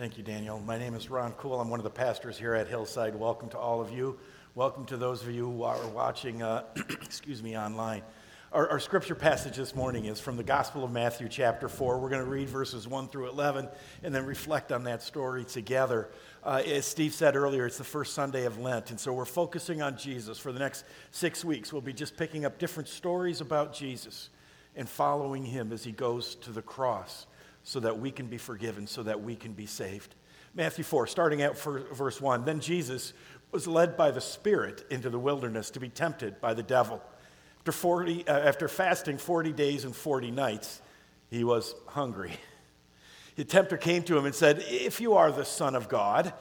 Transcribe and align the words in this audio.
Thank 0.00 0.16
you, 0.16 0.24
Daniel. 0.24 0.58
My 0.60 0.78
name 0.78 0.94
is 0.94 1.10
Ron 1.10 1.32
Cool. 1.32 1.60
I'm 1.60 1.68
one 1.68 1.78
of 1.78 1.84
the 1.84 1.90
pastors 1.90 2.38
here 2.38 2.54
at 2.54 2.68
Hillside. 2.68 3.14
Welcome 3.14 3.50
to 3.50 3.58
all 3.58 3.82
of 3.82 3.92
you. 3.92 4.18
Welcome 4.54 4.86
to 4.86 4.96
those 4.96 5.22
of 5.22 5.30
you 5.30 5.44
who 5.44 5.62
are 5.62 5.76
watching, 5.88 6.42
uh, 6.42 6.64
excuse 7.02 7.42
me, 7.42 7.54
online. 7.58 8.00
Our, 8.50 8.66
our, 8.70 8.80
scripture 8.80 9.14
passage 9.14 9.56
this 9.56 9.74
morning 9.74 10.06
is 10.06 10.18
from 10.18 10.38
the 10.38 10.42
Gospel 10.42 10.84
of 10.84 10.90
Matthew, 10.90 11.28
chapter 11.28 11.68
4. 11.68 11.98
We're 11.98 12.08
going 12.08 12.24
to 12.24 12.30
read 12.30 12.48
verses 12.48 12.88
1 12.88 13.08
through 13.08 13.28
11 13.28 13.68
and 14.02 14.14
then 14.14 14.24
reflect 14.24 14.72
on 14.72 14.84
that 14.84 15.02
story 15.02 15.44
together. 15.44 16.08
Uh, 16.42 16.62
as 16.66 16.86
Steve 16.86 17.12
said 17.12 17.36
earlier, 17.36 17.66
it's 17.66 17.76
the 17.76 17.84
first 17.84 18.14
Sunday 18.14 18.46
of 18.46 18.58
Lent, 18.58 18.88
and 18.88 18.98
so 18.98 19.12
we're 19.12 19.26
focusing 19.26 19.82
on 19.82 19.98
Jesus 19.98 20.38
for 20.38 20.50
the 20.50 20.60
next 20.60 20.86
six 21.10 21.44
weeks. 21.44 21.74
We'll 21.74 21.82
be 21.82 21.92
just 21.92 22.16
picking 22.16 22.46
up 22.46 22.58
different 22.58 22.88
stories 22.88 23.42
about 23.42 23.74
Jesus 23.74 24.30
and 24.74 24.88
following 24.88 25.44
him 25.44 25.72
as 25.72 25.84
he 25.84 25.92
goes 25.92 26.36
to 26.36 26.52
the 26.52 26.62
cross 26.62 27.26
so 27.62 27.80
that 27.80 27.98
we 27.98 28.10
can 28.10 28.26
be 28.26 28.38
forgiven, 28.38 28.86
so 28.86 29.02
that 29.02 29.22
we 29.22 29.36
can 29.36 29.52
be 29.52 29.66
saved. 29.66 30.14
Matthew 30.54 30.84
4, 30.84 31.06
starting 31.06 31.42
out 31.42 31.56
for 31.56 31.80
verse 31.92 32.20
1. 32.20 32.44
Then 32.44 32.60
Jesus 32.60 33.12
was 33.52 33.66
led 33.66 33.96
by 33.96 34.10
the 34.10 34.20
Spirit 34.20 34.84
into 34.90 35.10
the 35.10 35.18
wilderness 35.18 35.70
to 35.70 35.80
be 35.80 35.88
tempted 35.88 36.40
by 36.40 36.54
the 36.54 36.62
devil. 36.62 37.02
After, 37.58 37.72
40, 37.72 38.26
uh, 38.26 38.38
after 38.38 38.68
fasting 38.68 39.18
40 39.18 39.52
days 39.52 39.84
and 39.84 39.94
40 39.94 40.30
nights, 40.30 40.80
he 41.30 41.44
was 41.44 41.74
hungry. 41.86 42.32
The 43.36 43.44
tempter 43.44 43.76
came 43.76 44.02
to 44.04 44.18
him 44.18 44.26
and 44.26 44.34
said, 44.34 44.62
If 44.68 45.00
you 45.00 45.14
are 45.14 45.30
the 45.30 45.44
Son 45.44 45.74
of 45.74 45.88
God, 45.88 46.34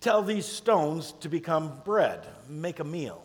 tell 0.00 0.22
these 0.22 0.46
stones 0.46 1.12
to 1.20 1.28
become 1.28 1.80
bread. 1.84 2.26
Make 2.48 2.80
a 2.80 2.84
meal. 2.84 3.24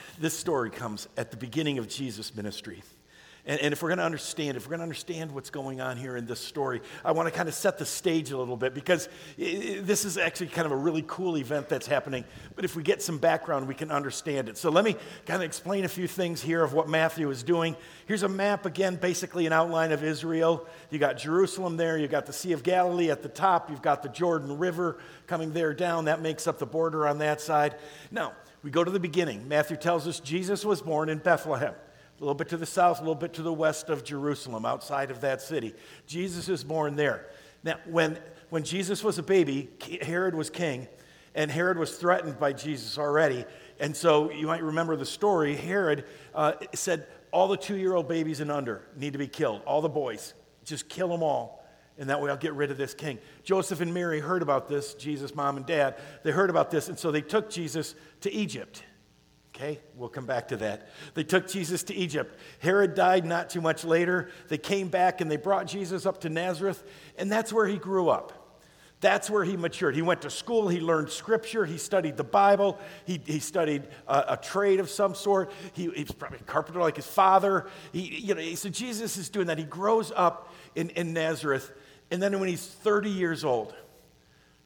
This 0.21 0.37
story 0.37 0.69
comes 0.69 1.07
at 1.17 1.31
the 1.31 1.37
beginning 1.37 1.79
of 1.79 1.89
Jesus' 1.89 2.35
ministry. 2.35 2.83
And, 3.43 3.59
and, 3.59 3.73
if 3.73 3.81
we're 3.81 3.89
going 3.89 3.97
to 3.97 4.05
understand, 4.05 4.55
if 4.55 4.67
we're 4.67 4.69
going 4.69 4.81
to 4.81 4.83
understand 4.83 5.31
what's 5.31 5.49
going 5.49 5.81
on 5.81 5.97
here 5.97 6.15
in 6.15 6.27
this 6.27 6.39
story, 6.39 6.79
I 7.03 7.11
want 7.11 7.27
to 7.27 7.33
kind 7.35 7.49
of 7.49 7.55
set 7.55 7.79
the 7.79 7.87
stage 7.87 8.29
a 8.29 8.37
little 8.37 8.55
bit 8.55 8.75
because 8.75 9.09
it, 9.35 9.87
this 9.87 10.05
is 10.05 10.19
actually 10.19 10.49
kind 10.49 10.67
of 10.67 10.73
a 10.73 10.75
really 10.75 11.03
cool 11.07 11.37
event 11.39 11.69
that's 11.69 11.87
happening. 11.87 12.23
But 12.55 12.65
if 12.65 12.75
we 12.75 12.83
get 12.83 13.01
some 13.01 13.17
background, 13.17 13.67
we 13.67 13.73
can 13.73 13.89
understand 13.89 14.47
it. 14.47 14.59
So 14.59 14.69
let 14.69 14.85
me 14.85 14.95
kind 15.25 15.41
of 15.41 15.41
explain 15.41 15.85
a 15.85 15.89
few 15.89 16.07
things 16.07 16.39
here 16.39 16.63
of 16.63 16.73
what 16.73 16.87
Matthew 16.87 17.27
is 17.31 17.41
doing. 17.41 17.75
Here's 18.05 18.21
a 18.21 18.29
map, 18.29 18.67
again, 18.67 18.97
basically 18.97 19.47
an 19.47 19.53
outline 19.53 19.91
of 19.91 20.03
Israel. 20.03 20.67
You 20.91 20.99
got 20.99 21.17
Jerusalem 21.17 21.77
there, 21.77 21.97
you 21.97 22.07
got 22.07 22.27
the 22.27 22.33
Sea 22.33 22.51
of 22.51 22.61
Galilee 22.61 23.09
at 23.09 23.23
the 23.23 23.29
top, 23.29 23.71
you've 23.71 23.81
got 23.81 24.03
the 24.03 24.09
Jordan 24.09 24.59
River 24.59 24.99
coming 25.25 25.51
there 25.51 25.73
down. 25.73 26.05
That 26.05 26.21
makes 26.21 26.45
up 26.45 26.59
the 26.59 26.67
border 26.67 27.07
on 27.07 27.17
that 27.17 27.41
side. 27.41 27.73
Now, 28.11 28.33
we 28.63 28.71
go 28.71 28.83
to 28.83 28.91
the 28.91 28.99
beginning. 28.99 29.47
Matthew 29.47 29.77
tells 29.77 30.07
us 30.07 30.19
Jesus 30.19 30.63
was 30.63 30.81
born 30.81 31.09
in 31.09 31.17
Bethlehem 31.17 31.73
a 32.21 32.23
little 32.23 32.35
bit 32.35 32.49
to 32.49 32.57
the 32.57 32.67
south, 32.67 32.99
a 32.99 33.01
little 33.01 33.15
bit 33.15 33.33
to 33.33 33.41
the 33.41 33.51
west 33.51 33.89
of 33.89 34.03
Jerusalem, 34.03 34.63
outside 34.63 35.09
of 35.09 35.21
that 35.21 35.41
city. 35.41 35.73
Jesus 36.05 36.49
is 36.49 36.63
born 36.63 36.95
there. 36.95 37.25
Now, 37.63 37.77
when, 37.85 38.19
when 38.51 38.63
Jesus 38.63 39.03
was 39.03 39.17
a 39.17 39.23
baby, 39.23 39.69
Herod 40.03 40.35
was 40.35 40.51
king, 40.51 40.87
and 41.33 41.49
Herod 41.49 41.79
was 41.79 41.97
threatened 41.97 42.39
by 42.39 42.53
Jesus 42.53 42.99
already. 42.99 43.43
And 43.79 43.95
so 43.97 44.29
you 44.29 44.45
might 44.45 44.61
remember 44.61 44.95
the 44.95 45.05
story. 45.05 45.55
Herod 45.55 46.05
uh, 46.35 46.53
said, 46.75 47.07
All 47.31 47.47
the 47.47 47.57
two 47.57 47.75
year 47.75 47.95
old 47.95 48.07
babies 48.07 48.39
and 48.39 48.51
under 48.51 48.83
need 48.95 49.13
to 49.13 49.19
be 49.19 49.27
killed, 49.27 49.63
all 49.65 49.81
the 49.81 49.89
boys. 49.89 50.35
Just 50.63 50.89
kill 50.89 51.07
them 51.07 51.23
all, 51.23 51.60
and 51.97 52.09
that 52.09 52.21
way 52.21 52.29
I'll 52.29 52.37
get 52.37 52.53
rid 52.53 52.71
of 52.71 52.77
this 52.77 52.93
king. 52.93 53.19
Joseph 53.43 53.81
and 53.81 53.93
Mary 53.93 54.19
heard 54.19 54.41
about 54.41 54.67
this, 54.67 54.93
Jesus' 54.93 55.35
mom 55.35 55.57
and 55.57 55.65
dad. 55.65 55.95
They 56.23 56.31
heard 56.31 56.49
about 56.49 56.71
this, 56.71 56.89
and 56.89 56.97
so 56.97 57.11
they 57.11 57.21
took 57.21 57.49
Jesus 57.49 57.95
to 58.21 58.31
Egypt. 58.31 58.83
Okay, 59.55 59.79
we'll 59.95 60.09
come 60.09 60.25
back 60.25 60.47
to 60.47 60.57
that. 60.57 60.89
They 61.13 61.23
took 61.23 61.47
Jesus 61.47 61.83
to 61.83 61.93
Egypt. 61.93 62.39
Herod 62.59 62.95
died 62.95 63.25
not 63.25 63.49
too 63.49 63.61
much 63.61 63.83
later. 63.83 64.29
They 64.47 64.57
came 64.57 64.87
back 64.87 65.21
and 65.21 65.29
they 65.29 65.37
brought 65.37 65.67
Jesus 65.67 66.05
up 66.05 66.21
to 66.21 66.29
Nazareth, 66.29 66.83
and 67.17 67.31
that's 67.31 67.51
where 67.51 67.67
he 67.67 67.77
grew 67.77 68.09
up. 68.09 68.41
That's 69.01 69.31
where 69.31 69.43
he 69.43 69.57
matured. 69.57 69.95
He 69.95 70.03
went 70.03 70.21
to 70.21 70.29
school, 70.29 70.67
he 70.67 70.79
learned 70.79 71.09
scripture, 71.09 71.65
he 71.65 71.79
studied 71.79 72.17
the 72.17 72.23
Bible, 72.23 72.79
he, 73.05 73.19
he 73.25 73.39
studied 73.39 73.87
a, 74.07 74.33
a 74.33 74.37
trade 74.37 74.79
of 74.79 74.91
some 74.91 75.15
sort. 75.15 75.51
He, 75.73 75.89
he, 75.89 76.03
was 76.03 76.11
probably 76.11 76.37
a 76.39 76.43
carpenter 76.43 76.79
like 76.79 76.97
his 76.97 77.07
father. 77.07 77.67
He, 77.91 78.19
you 78.19 78.35
know, 78.35 78.55
so 78.55 78.69
Jesus 78.69 79.17
is 79.17 79.29
doing 79.29 79.47
that. 79.47 79.57
He 79.57 79.63
grows 79.63 80.11
up 80.15 80.53
in, 80.75 80.91
in 80.91 81.13
Nazareth, 81.13 81.71
and 82.11 82.21
then 82.21 82.39
when 82.39 82.49
he's 82.49 82.65
30 82.65 83.09
years 83.09 83.43
old, 83.45 83.73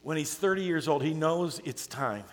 when 0.01 0.17
he's 0.17 0.33
30 0.33 0.63
years 0.63 0.87
old, 0.87 1.03
he 1.03 1.13
knows 1.13 1.61
it's 1.63 1.87
time. 1.87 2.25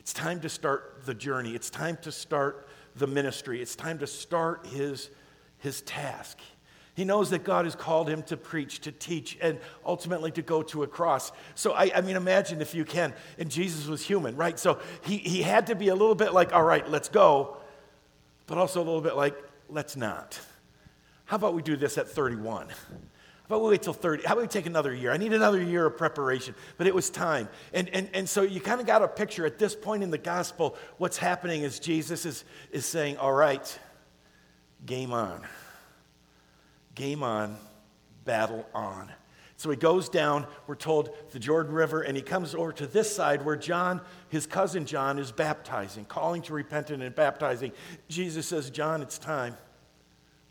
It's 0.00 0.12
time 0.12 0.40
to 0.40 0.48
start 0.48 1.02
the 1.06 1.14
journey. 1.14 1.54
It's 1.54 1.70
time 1.70 1.96
to 2.02 2.12
start 2.12 2.68
the 2.96 3.06
ministry. 3.06 3.62
It's 3.62 3.76
time 3.76 3.98
to 4.00 4.06
start 4.06 4.66
his, 4.66 5.10
his 5.58 5.80
task. 5.82 6.38
He 6.94 7.04
knows 7.04 7.30
that 7.30 7.44
God 7.44 7.64
has 7.64 7.76
called 7.76 8.08
him 8.08 8.22
to 8.24 8.36
preach, 8.36 8.80
to 8.80 8.92
teach, 8.92 9.38
and 9.40 9.58
ultimately 9.86 10.32
to 10.32 10.42
go 10.42 10.62
to 10.64 10.82
a 10.82 10.86
cross. 10.86 11.30
So, 11.54 11.72
I, 11.72 11.90
I, 11.94 12.00
mean, 12.00 12.16
imagine 12.16 12.60
if 12.60 12.74
you 12.74 12.84
can. 12.84 13.14
And 13.38 13.50
Jesus 13.50 13.86
was 13.86 14.02
human, 14.02 14.36
right? 14.36 14.58
So, 14.58 14.80
he, 15.02 15.18
he 15.18 15.42
had 15.42 15.68
to 15.68 15.76
be 15.76 15.88
a 15.88 15.94
little 15.94 16.16
bit 16.16 16.34
like, 16.34 16.52
all 16.52 16.64
right, 16.64 16.88
let's 16.90 17.08
go, 17.08 17.58
but 18.46 18.58
also 18.58 18.80
a 18.80 18.84
little 18.84 19.00
bit 19.00 19.16
like, 19.16 19.36
let's 19.68 19.96
not. 19.96 20.38
How 21.26 21.36
about 21.36 21.54
we 21.54 21.62
do 21.62 21.76
this 21.76 21.96
at 21.96 22.08
31? 22.08 22.68
About 23.50 23.64
we 23.64 23.70
wait 23.70 23.82
till 23.82 23.92
30? 23.92 24.22
How 24.24 24.34
about 24.34 24.42
we 24.42 24.48
take 24.48 24.66
another 24.66 24.94
year? 24.94 25.10
I 25.10 25.16
need 25.16 25.32
another 25.32 25.60
year 25.60 25.86
of 25.86 25.96
preparation. 25.96 26.54
But 26.76 26.86
it 26.86 26.94
was 26.94 27.10
time. 27.10 27.48
And, 27.72 27.88
and, 27.88 28.08
and 28.14 28.28
so 28.28 28.42
you 28.42 28.60
kind 28.60 28.80
of 28.80 28.86
got 28.86 29.02
a 29.02 29.08
picture 29.08 29.44
at 29.44 29.58
this 29.58 29.74
point 29.74 30.04
in 30.04 30.10
the 30.10 30.18
gospel, 30.18 30.76
what's 30.98 31.16
happening 31.16 31.62
is 31.62 31.80
Jesus 31.80 32.24
is, 32.24 32.44
is 32.70 32.86
saying, 32.86 33.16
All 33.16 33.32
right, 33.32 33.78
game 34.86 35.12
on. 35.12 35.42
Game 36.94 37.24
on, 37.24 37.56
battle 38.24 38.66
on. 38.72 39.10
So 39.56 39.68
he 39.68 39.76
goes 39.76 40.08
down, 40.08 40.46
we're 40.66 40.74
told, 40.74 41.10
the 41.32 41.38
Jordan 41.38 41.74
River, 41.74 42.02
and 42.02 42.16
he 42.16 42.22
comes 42.22 42.54
over 42.54 42.72
to 42.72 42.86
this 42.86 43.14
side 43.14 43.44
where 43.44 43.56
John, 43.56 44.00
his 44.28 44.46
cousin 44.46 44.86
John, 44.86 45.18
is 45.18 45.32
baptizing, 45.32 46.04
calling 46.04 46.40
to 46.42 46.54
repentance 46.54 47.02
and 47.02 47.14
baptizing. 47.14 47.72
Jesus 48.08 48.46
says, 48.46 48.70
John, 48.70 49.02
it's 49.02 49.18
time 49.18 49.56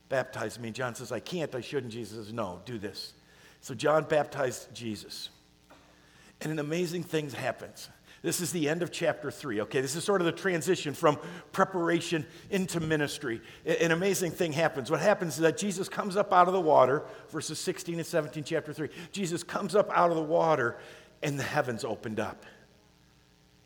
baptize 0.10 0.60
me. 0.60 0.72
John 0.72 0.96
says, 0.96 1.12
I 1.12 1.20
can't, 1.20 1.54
I 1.56 1.62
shouldn't. 1.62 1.94
Jesus 1.94 2.26
says, 2.26 2.34
No, 2.34 2.62
do 2.66 2.78
this. 2.78 3.14
So 3.62 3.74
John 3.74 4.04
baptized 4.04 4.74
Jesus. 4.74 5.30
And 6.42 6.52
an 6.52 6.60
amazing 6.60 7.04
thing 7.04 7.30
happens. 7.30 7.90
This 8.22 8.42
is 8.42 8.52
the 8.52 8.68
end 8.68 8.84
of 8.84 8.92
chapter 8.92 9.32
three, 9.32 9.62
okay? 9.62 9.80
This 9.80 9.96
is 9.96 10.04
sort 10.04 10.20
of 10.20 10.26
the 10.26 10.34
transition 10.34 10.94
from 10.94 11.18
preparation 11.54 12.26
into 12.50 12.82
ministry. 12.82 13.42
An 13.66 13.92
amazing 13.92 14.32
thing 14.32 14.52
happens. 14.52 14.92
What 14.92 15.00
happens 15.00 15.36
is 15.36 15.40
that 15.40 15.58
Jesus 15.58 15.88
comes 15.88 16.18
up 16.18 16.34
out 16.34 16.48
of 16.48 16.54
the 16.54 16.60
water, 16.60 17.04
verses 17.30 17.60
16 17.60 17.96
and 17.96 18.06
17, 18.06 18.44
chapter 18.44 18.74
three. 18.74 18.90
Jesus 19.14 19.42
comes 19.42 19.74
up 19.74 19.90
out 19.92 20.10
of 20.10 20.18
the 20.18 20.24
water, 20.24 20.78
and 21.24 21.40
the 21.40 21.44
heavens 21.44 21.86
opened 21.86 22.20
up. 22.20 22.44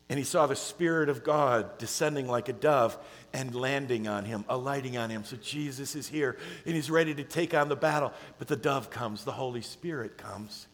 And 0.10 0.20
he 0.20 0.26
saw 0.26 0.48
the 0.48 0.56
Spirit 0.56 1.10
of 1.10 1.24
God 1.24 1.78
descending 1.78 2.28
like 2.28 2.50
a 2.50 2.54
dove 2.54 2.98
and 3.32 3.56
landing 3.56 4.08
on 4.08 4.26
him, 4.26 4.44
alighting 4.50 4.98
on 4.98 5.10
him. 5.10 5.24
So 5.24 5.38
Jesus 5.38 5.96
is 5.96 6.08
here 6.08 6.38
and 6.66 6.76
he's 6.76 6.92
ready 6.92 7.16
to 7.16 7.24
take 7.24 7.54
on 7.54 7.70
the 7.70 7.76
battle. 7.76 8.12
But 8.38 8.48
the 8.48 8.56
dove 8.56 8.90
comes, 8.90 9.24
the 9.24 9.32
Holy 9.32 9.62
Spirit 9.62 10.18
comes, 10.18 10.68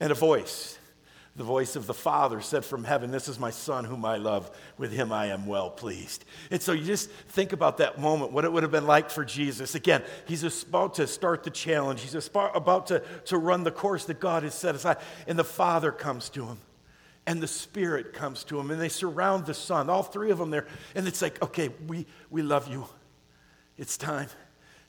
and 0.00 0.10
a 0.10 0.14
voice, 0.14 0.76
the 1.36 1.44
voice 1.44 1.76
of 1.76 1.86
the 1.86 1.94
Father 1.94 2.40
said 2.40 2.64
from 2.64 2.84
heaven, 2.84 3.10
This 3.10 3.28
is 3.28 3.38
my 3.38 3.50
Son 3.50 3.84
whom 3.84 4.04
I 4.04 4.16
love. 4.16 4.50
With 4.76 4.92
him 4.92 5.12
I 5.12 5.26
am 5.26 5.46
well 5.46 5.70
pleased. 5.70 6.24
And 6.50 6.60
so 6.60 6.72
you 6.72 6.84
just 6.84 7.10
think 7.10 7.52
about 7.52 7.78
that 7.78 8.00
moment, 8.00 8.32
what 8.32 8.44
it 8.44 8.52
would 8.52 8.64
have 8.64 8.72
been 8.72 8.86
like 8.86 9.08
for 9.08 9.24
Jesus. 9.24 9.76
Again, 9.76 10.02
he's 10.26 10.64
about 10.64 10.94
to 10.94 11.06
start 11.06 11.44
the 11.44 11.50
challenge, 11.50 12.02
he's 12.02 12.14
about 12.14 12.88
to, 12.88 13.02
to 13.26 13.38
run 13.38 13.62
the 13.62 13.70
course 13.70 14.04
that 14.06 14.18
God 14.20 14.42
has 14.42 14.54
set 14.54 14.74
aside. 14.74 14.98
And 15.28 15.38
the 15.38 15.44
Father 15.44 15.92
comes 15.92 16.28
to 16.30 16.44
him 16.44 16.58
and 17.26 17.42
the 17.42 17.48
Spirit 17.48 18.12
comes 18.12 18.44
to 18.44 18.56
them, 18.56 18.70
and 18.70 18.80
they 18.80 18.88
surround 18.88 19.46
the 19.46 19.54
Son, 19.54 19.88
all 19.88 20.02
three 20.02 20.30
of 20.30 20.38
them 20.38 20.50
there. 20.50 20.66
And 20.94 21.08
it's 21.08 21.22
like, 21.22 21.42
okay, 21.42 21.70
we, 21.86 22.06
we 22.30 22.42
love 22.42 22.68
you. 22.68 22.86
It's 23.78 23.96
time. 23.96 24.28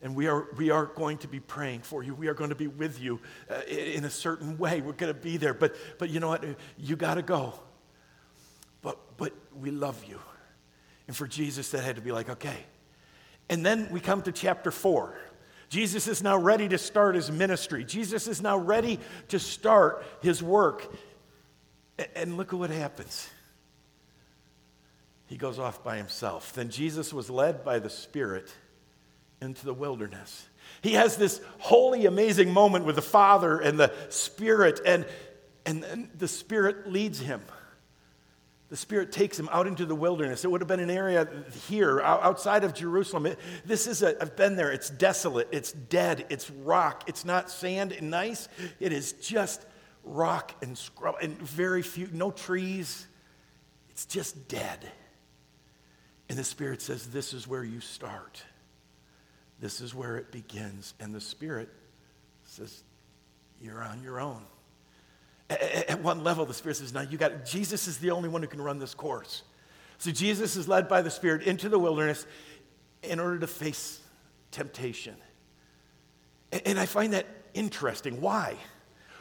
And 0.02 0.14
we 0.14 0.26
are, 0.26 0.46
we 0.56 0.70
are 0.70 0.86
going 0.86 1.18
to 1.18 1.28
be 1.28 1.40
praying 1.40 1.80
for 1.80 2.02
you. 2.02 2.14
We 2.14 2.28
are 2.28 2.34
going 2.34 2.50
to 2.50 2.56
be 2.56 2.66
with 2.66 3.00
you 3.00 3.18
uh, 3.50 3.62
in 3.66 4.04
a 4.04 4.10
certain 4.10 4.58
way. 4.58 4.82
We're 4.82 4.92
going 4.92 5.12
to 5.12 5.18
be 5.18 5.38
there. 5.38 5.54
But, 5.54 5.74
but 5.98 6.10
you 6.10 6.20
know 6.20 6.28
what? 6.28 6.44
You 6.78 6.96
got 6.96 7.14
to 7.14 7.22
go. 7.22 7.54
But, 8.82 8.98
but 9.16 9.32
we 9.58 9.70
love 9.70 10.04
you. 10.04 10.20
And 11.08 11.16
for 11.16 11.26
Jesus, 11.26 11.70
that 11.70 11.82
had 11.82 11.96
to 11.96 12.02
be 12.02 12.12
like, 12.12 12.28
okay. 12.28 12.66
And 13.48 13.64
then 13.64 13.88
we 13.90 14.00
come 14.00 14.22
to 14.22 14.32
chapter 14.32 14.70
four. 14.70 15.16
Jesus 15.68 16.06
is 16.06 16.22
now 16.22 16.36
ready 16.36 16.68
to 16.68 16.78
start 16.78 17.14
his 17.14 17.32
ministry. 17.32 17.82
Jesus 17.84 18.28
is 18.28 18.42
now 18.42 18.58
ready 18.58 19.00
to 19.28 19.38
start 19.38 20.04
his 20.20 20.42
work. 20.42 20.94
And 22.14 22.36
look 22.36 22.52
at 22.52 22.58
what 22.58 22.70
happens. 22.70 23.28
He 25.26 25.36
goes 25.36 25.58
off 25.58 25.82
by 25.82 25.96
himself. 25.96 26.52
Then 26.52 26.70
Jesus 26.70 27.12
was 27.12 27.30
led 27.30 27.64
by 27.64 27.78
the 27.78 27.90
Spirit 27.90 28.52
into 29.40 29.64
the 29.64 29.74
wilderness. 29.74 30.46
He 30.82 30.92
has 30.92 31.16
this 31.16 31.40
holy, 31.58 32.06
amazing 32.06 32.52
moment 32.52 32.84
with 32.84 32.96
the 32.96 33.02
Father 33.02 33.58
and 33.58 33.78
the 33.78 33.92
Spirit, 34.08 34.80
and, 34.84 35.04
and 35.64 36.10
the 36.16 36.28
Spirit 36.28 36.90
leads 36.90 37.18
him. 37.18 37.40
The 38.68 38.76
Spirit 38.76 39.12
takes 39.12 39.38
him 39.38 39.48
out 39.52 39.66
into 39.66 39.86
the 39.86 39.94
wilderness. 39.94 40.44
It 40.44 40.50
would 40.50 40.60
have 40.60 40.68
been 40.68 40.80
an 40.80 40.90
area 40.90 41.28
here, 41.68 42.00
outside 42.00 42.64
of 42.64 42.74
Jerusalem. 42.74 43.26
It, 43.26 43.38
this 43.64 43.86
is 43.86 44.02
a, 44.02 44.20
I've 44.20 44.36
been 44.36 44.56
there. 44.56 44.72
It's 44.72 44.90
desolate. 44.90 45.48
It's 45.52 45.70
dead. 45.72 46.26
It's 46.30 46.50
rock. 46.50 47.04
It's 47.06 47.24
not 47.24 47.48
sand 47.48 47.92
and 47.92 48.10
nice. 48.10 48.48
It 48.80 48.92
is 48.92 49.12
just 49.12 49.64
rock 50.06 50.54
and 50.62 50.78
scrub 50.78 51.16
and 51.20 51.36
very 51.38 51.82
few, 51.82 52.08
no 52.12 52.30
trees. 52.30 53.06
It's 53.90 54.06
just 54.06 54.48
dead. 54.48 54.90
And 56.28 56.38
the 56.38 56.44
Spirit 56.44 56.80
says, 56.80 57.08
This 57.08 57.34
is 57.34 57.46
where 57.46 57.64
you 57.64 57.80
start. 57.80 58.42
This 59.60 59.80
is 59.80 59.94
where 59.94 60.16
it 60.16 60.30
begins. 60.32 60.94
And 61.00 61.14
the 61.14 61.20
Spirit 61.20 61.68
says, 62.44 62.82
You're 63.60 63.82
on 63.82 64.02
your 64.02 64.20
own. 64.20 64.42
At 65.48 66.02
one 66.02 66.24
level, 66.24 66.44
the 66.44 66.54
Spirit 66.54 66.76
says, 66.76 66.92
Now 66.92 67.02
you 67.02 67.18
got 67.18 67.44
Jesus 67.44 67.86
is 67.86 67.98
the 67.98 68.10
only 68.12 68.28
one 68.28 68.42
who 68.42 68.48
can 68.48 68.60
run 68.60 68.78
this 68.78 68.94
course. 68.94 69.42
So 69.98 70.10
Jesus 70.10 70.56
is 70.56 70.68
led 70.68 70.88
by 70.88 71.02
the 71.02 71.10
Spirit 71.10 71.42
into 71.42 71.68
the 71.68 71.78
wilderness 71.78 72.26
in 73.02 73.20
order 73.20 73.38
to 73.38 73.46
face 73.46 74.00
temptation. 74.50 75.16
And 76.64 76.78
I 76.78 76.86
find 76.86 77.12
that 77.12 77.26
interesting. 77.54 78.20
Why? 78.20 78.56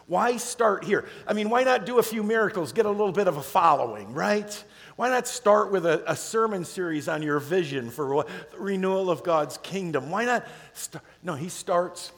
Why 0.07 0.37
start 0.37 0.83
here? 0.83 1.05
I 1.27 1.33
mean, 1.33 1.49
why 1.49 1.63
not 1.63 1.85
do 1.85 1.97
a 1.97 2.03
few 2.03 2.21
miracles, 2.21 2.71
get 2.71 2.85
a 2.85 2.89
little 2.89 3.11
bit 3.11 3.27
of 3.27 3.37
a 3.37 3.41
following, 3.41 4.13
right? 4.13 4.63
Why 4.97 5.09
not 5.09 5.27
start 5.27 5.71
with 5.71 5.85
a, 5.85 6.09
a 6.09 6.15
sermon 6.15 6.63
series 6.63 7.07
on 7.07 7.23
your 7.23 7.39
vision 7.39 7.89
for 7.89 8.25
the 8.51 8.57
renewal 8.57 9.09
of 9.09 9.23
God's 9.23 9.57
kingdom? 9.57 10.11
Why 10.11 10.25
not 10.25 10.45
start? 10.73 11.03
No, 11.23 11.33
he 11.33 11.49
starts 11.49 12.11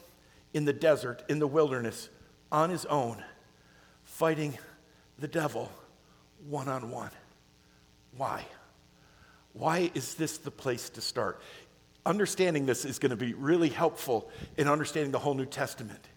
in 0.54 0.66
the 0.66 0.74
desert, 0.74 1.24
in 1.30 1.39
the 1.39 1.48
wilderness, 1.48 2.10
on 2.51 2.69
his 2.69 2.86
own, 2.86 3.24
fighting 4.04 4.57
the 5.18 5.28
devil 5.28 5.72
one 6.50 6.68
on 6.68 6.92
one. 6.92 7.12
Why? 8.16 8.45
Why 9.54 9.92
is 9.94 10.16
this 10.16 10.38
the 10.38 10.51
place 10.51 10.89
to 10.92 11.01
start? 11.01 11.42
Understanding 12.06 12.66
this 12.66 12.86
is 12.86 13.00
going 13.00 13.10
to 13.10 13.16
be 13.16 13.34
really 13.34 13.69
helpful 13.69 14.30
in 14.57 14.68
understanding 14.68 15.12
the 15.12 15.19
whole 15.19 15.34
New 15.34 15.45
Testament. 15.45 16.07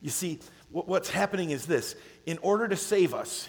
You 0.00 0.10
see, 0.10 0.38
what's 0.74 1.08
happening 1.08 1.50
is 1.50 1.66
this 1.66 1.94
in 2.26 2.38
order 2.38 2.66
to 2.66 2.76
save 2.76 3.14
us, 3.14 3.48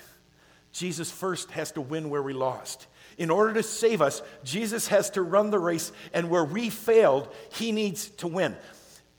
Jesus 0.72 1.10
first 1.10 1.52
has 1.52 1.72
to 1.72 1.82
win 1.82 2.10
where 2.10 2.22
we 2.22 2.34
lost. 2.34 2.88
In 3.18 3.30
order 3.30 3.54
to 3.54 3.64
save 3.64 4.02
us, 4.02 4.22
Jesus 4.44 4.90
has 4.90 5.10
to 5.12 5.22
run 5.22 5.50
the 5.50 5.60
race, 5.60 5.92
and 6.14 6.30
where 6.30 6.44
we 6.44 6.70
failed, 6.70 7.34
he 7.54 7.72
needs 7.72 8.10
to 8.10 8.28
win. 8.28 8.56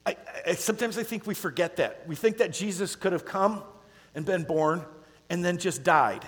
I, 0.05 0.17
I, 0.47 0.55
sometimes 0.55 0.99
I 0.99 1.03
think 1.03 1.27
we 1.27 1.35
forget 1.35 1.77
that. 1.77 2.07
We 2.07 2.15
think 2.15 2.39
that 2.39 2.53
Jesus 2.53 2.95
could 2.95 3.13
have 3.13 3.25
come 3.25 3.63
and 4.15 4.25
been 4.25 4.45
born 4.45 4.85
and 5.29 5.45
then 5.45 5.59
just 5.59 5.83
died. 5.83 6.25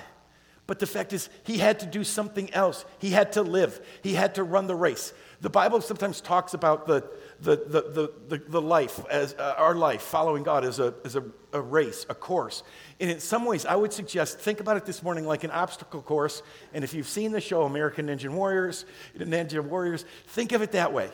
But 0.67 0.81
the 0.81 0.87
fact 0.87 1.13
is, 1.13 1.29
he 1.45 1.59
had 1.59 1.81
to 1.81 1.87
do 1.87 2.05
something 2.05 2.53
else. 2.53 2.85
He 2.99 3.11
had 3.11 3.33
to 3.33 3.43
live, 3.43 3.81
he 4.03 4.15
had 4.15 4.35
to 4.35 4.43
run 4.43 4.67
the 4.67 4.75
race. 4.75 5.13
The 5.41 5.51
Bible 5.51 5.81
sometimes 5.81 6.21
talks 6.21 6.55
about 6.55 6.87
the, 6.87 7.09
the, 7.41 7.57
the, 7.57 8.13
the, 8.29 8.43
the, 8.49 8.61
life, 8.61 9.05
as 9.11 9.35
uh, 9.35 9.55
our 9.59 9.75
life, 9.75 10.03
following 10.03 10.43
God, 10.43 10.65
is, 10.65 10.81
a, 10.81 10.95
as 11.05 11.15
a, 11.15 11.23
a 11.53 11.61
race, 11.61 12.05
a 12.09 12.15
course. 12.15 12.65
And 12.99 13.11
in 13.11 13.21
some 13.21 13.45
ways, 13.45 13.65
I 13.65 13.77
would 13.77 13.93
suggest 13.93 14.41
think 14.41 14.59
about 14.61 14.77
it 14.77 14.85
this 14.85 15.03
morning 15.03 15.25
like 15.25 15.45
an 15.45 15.53
obstacle 15.53 16.03
course. 16.03 16.43
And 16.75 16.83
if 16.83 16.95
you've 16.95 17.09
seen 17.09 17.31
the 17.31 17.41
show 17.41 17.63
American 17.63 18.09
Ninja 18.09 18.29
Warriors, 18.29 18.87
Ninja 19.17 19.63
Warriors, 19.63 20.05
think 20.27 20.53
of 20.53 20.63
it 20.63 20.73
that 20.73 20.93
way. 20.93 21.11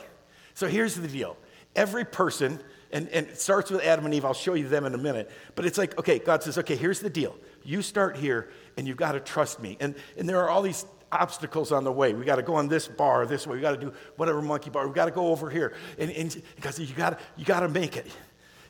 So 0.55 0.67
here's 0.67 0.95
the 0.95 1.09
deal 1.09 1.37
every 1.77 2.05
person, 2.05 2.61
and, 2.93 3.09
and 3.09 3.27
it 3.27 3.41
starts 3.41 3.71
with 3.71 3.83
Adam 3.83 4.05
and 4.05 4.15
Eve, 4.15 4.25
I'll 4.25 4.33
show 4.33 4.55
you 4.55 4.69
them 4.69 4.87
in 4.87 4.95
a 4.95 4.99
minute, 4.99 5.31
but 5.57 5.67
it's 5.67 5.77
like, 5.77 5.99
okay, 5.99 6.21
God 6.21 6.43
says, 6.43 6.57
okay, 6.59 6.77
here's 6.77 7.01
the 7.01 7.11
deal. 7.11 7.37
You 7.65 7.83
start 7.83 8.17
here, 8.17 8.51
and 8.77 8.87
you've 8.87 8.97
got 8.97 9.13
to 9.13 9.21
trust 9.21 9.61
me. 9.61 9.77
And, 9.81 9.95
and 10.17 10.29
there 10.29 10.41
are 10.41 10.49
all 10.49 10.63
these 10.63 10.87
obstacles 11.15 11.73
on 11.73 11.85
the 11.85 11.93
way. 11.93 12.13
We 12.13 12.25
got 12.25 12.37
to 12.37 12.43
go 12.43 12.57
on 12.57 12.69
this 12.69 12.89
bar 12.89 13.25
this 13.27 13.47
way. 13.47 13.57
We 13.57 13.63
got 13.63 13.73
to 13.73 13.87
do 13.87 13.93
whatever 14.17 14.43
monkey 14.43 14.71
bar. 14.71 14.87
We 14.87 14.95
got 14.95 15.07
to 15.07 15.11
go 15.11 15.29
over 15.29 15.49
here. 15.49 15.75
And, 15.99 16.11
and 16.11 16.43
because 16.57 16.79
you 16.79 16.95
got 16.95 17.21
you 17.37 17.45
got 17.45 17.61
to 17.61 17.69
make 17.69 17.97
it. 17.97 18.07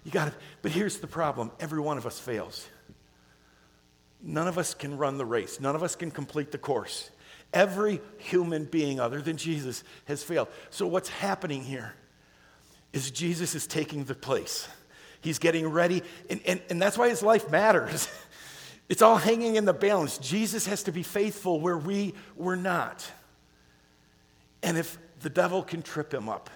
You 0.04 0.10
got 0.10 0.26
to. 0.26 0.34
But 0.62 0.72
here's 0.72 0.98
the 0.98 1.06
problem: 1.06 1.50
every 1.58 1.80
one 1.80 1.98
of 1.98 2.06
us 2.06 2.20
fails. 2.20 2.68
None 4.22 4.48
of 4.48 4.58
us 4.58 4.74
can 4.74 4.96
run 4.96 5.18
the 5.18 5.26
race. 5.26 5.60
None 5.60 5.74
of 5.74 5.82
us 5.82 5.96
can 5.96 6.10
complete 6.10 6.50
the 6.50 6.58
course. 6.58 7.10
Every 7.52 8.00
human 8.18 8.64
being 8.64 8.98
other 8.98 9.20
than 9.20 9.36
Jesus 9.36 9.84
has 10.06 10.22
failed. 10.22 10.48
So 10.70 10.86
what's 10.86 11.08
happening 11.08 11.62
here 11.62 11.94
is 12.92 13.10
Jesus 13.10 13.54
is 13.54 13.66
taking 13.66 14.04
the 14.04 14.14
place. 14.14 14.66
He's 15.20 15.38
getting 15.38 15.68
ready, 15.68 16.02
and, 16.28 16.40
and, 16.46 16.60
and 16.70 16.80
that's 16.80 16.98
why 16.98 17.08
his 17.08 17.22
life 17.22 17.50
matters. 17.50 18.08
It's 18.88 19.02
all 19.02 19.16
hanging 19.16 19.56
in 19.56 19.64
the 19.64 19.72
balance. 19.72 20.18
Jesus 20.18 20.66
has 20.66 20.82
to 20.84 20.92
be 20.92 21.02
faithful 21.02 21.60
where 21.60 21.78
we 21.78 22.14
were 22.36 22.56
not. 22.56 23.10
And 24.62 24.76
if 24.76 24.98
the 25.20 25.30
devil 25.30 25.62
can 25.62 25.82
trip 25.82 26.12
him 26.12 26.28
up, 26.28 26.50